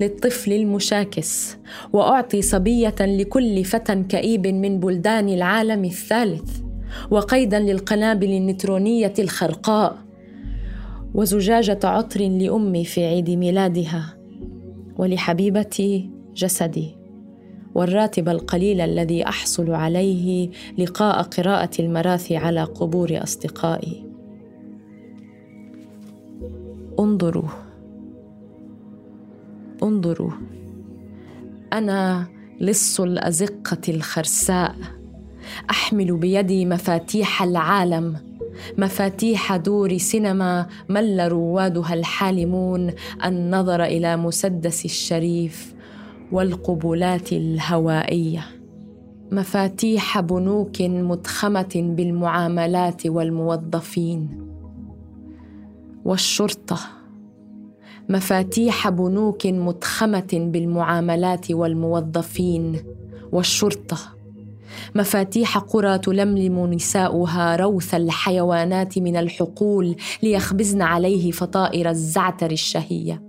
[0.00, 1.56] للطفل المشاكس
[1.92, 6.60] وأعطي صبية لكل فتى كئيب من بلدان العالم الثالث
[7.10, 10.05] وقيدا للقنابل النيترونيه الخرقاء
[11.16, 14.16] وزجاجة عطر لأمي في عيد ميلادها
[14.98, 16.96] ولحبيبتي جسدي
[17.74, 24.06] والراتب القليل الذي أحصل عليه لقاء قراءة المراثي على قبور أصدقائي.
[26.98, 27.48] انظروا.
[29.82, 30.30] انظروا.
[31.72, 32.26] أنا
[32.60, 34.74] لص الأزقة الخرساء.
[35.70, 38.35] أحمل بيدي مفاتيح العالم.
[38.78, 42.90] مفاتيح دور سينما مل روادها الحالمون
[43.24, 45.74] النظر إلى مسدس الشريف
[46.32, 48.44] والقبلات الهوائية.
[49.32, 54.28] مفاتيح بنوك متخمة بالمعاملات والموظفين.
[56.04, 56.78] والشرطة.
[58.08, 62.76] مفاتيح بنوك متخمة بالمعاملات والموظفين.
[63.32, 64.15] والشرطة.
[64.94, 73.22] مفاتيح قرى تلملم نساؤها روث الحيوانات من الحقول ليخبزن عليه فطائر الزعتر الشهية.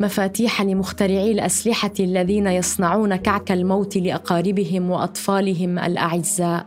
[0.00, 6.66] مفاتيح لمخترعي الأسلحة الذين يصنعون كعك الموت لأقاربهم وأطفالهم الأعزاء.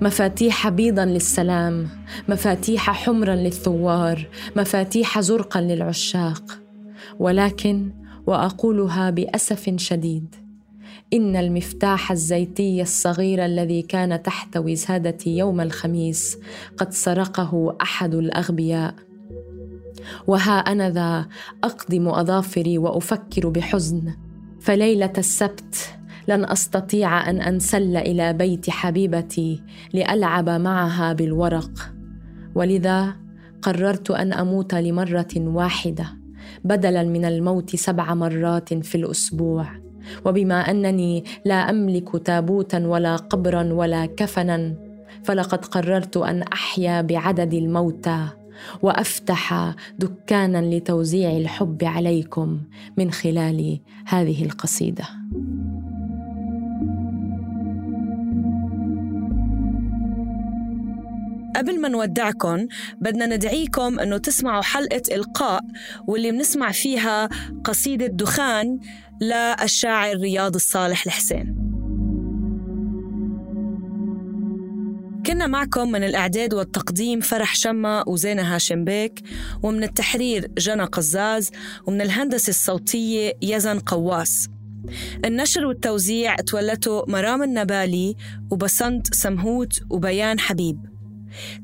[0.00, 1.88] مفاتيح بيضا للسلام
[2.28, 6.62] مفاتيح حمرا للثوار مفاتيح زرقا للعشاق.
[7.18, 7.92] ولكن
[8.26, 10.41] وأقولها بأسف شديد
[11.12, 16.38] إن المفتاح الزيتي الصغير الذي كان تحت وسادتي يوم الخميس
[16.76, 18.94] قد سرقه أحد الأغبياء.
[20.26, 21.28] وها أنا ذا
[21.64, 24.14] اقضم أظافري وأفكر بحزن
[24.60, 25.94] فليلة السبت
[26.28, 31.92] لن أستطيع أن أنسل إلى بيت حبيبتي لألعب معها بالورق.
[32.54, 33.16] ولذا
[33.62, 36.06] قررت أن أموت لمرة واحدة
[36.64, 39.81] بدلا من الموت سبع مرات في الأسبوع.
[40.24, 44.74] وبما أنني لا أملك تابوتا ولا قبرا ولا كفنا
[45.24, 48.28] فلقد قررت أن أحيا بعدد الموتى
[48.82, 52.60] وأفتح دكانا لتوزيع الحب عليكم
[52.96, 55.04] من خلال هذه القصيدة.
[61.56, 62.66] قبل ما نودعكم
[63.00, 65.60] بدنا ندعيكم إنه تسمعوا حلقة إلقاء
[66.06, 67.28] واللي بنسمع فيها
[67.64, 68.78] قصيدة دخان
[69.22, 71.54] للشاعر رياض الصالح الحسين.
[75.26, 79.20] كنا معكم من الإعداد والتقديم فرح شمة وزينة هاشم بيك
[79.62, 81.50] ومن التحرير جنى قزاز
[81.86, 84.48] ومن الهندسة الصوتية يزن قواس.
[85.24, 88.16] النشر والتوزيع تولته مرام النبالي
[88.50, 90.91] وبسنت سمهوت وبيان حبيب.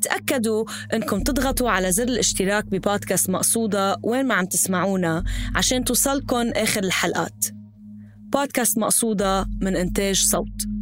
[0.02, 0.64] تأكدوا
[0.94, 7.46] أنكم تضغطوا على زر الاشتراك ببودكاست مقصودة وين ما عم تسمعونا عشان توصلكم آخر الحلقات.
[8.32, 10.77] بودكاست مقصودة من إنتاج صوت.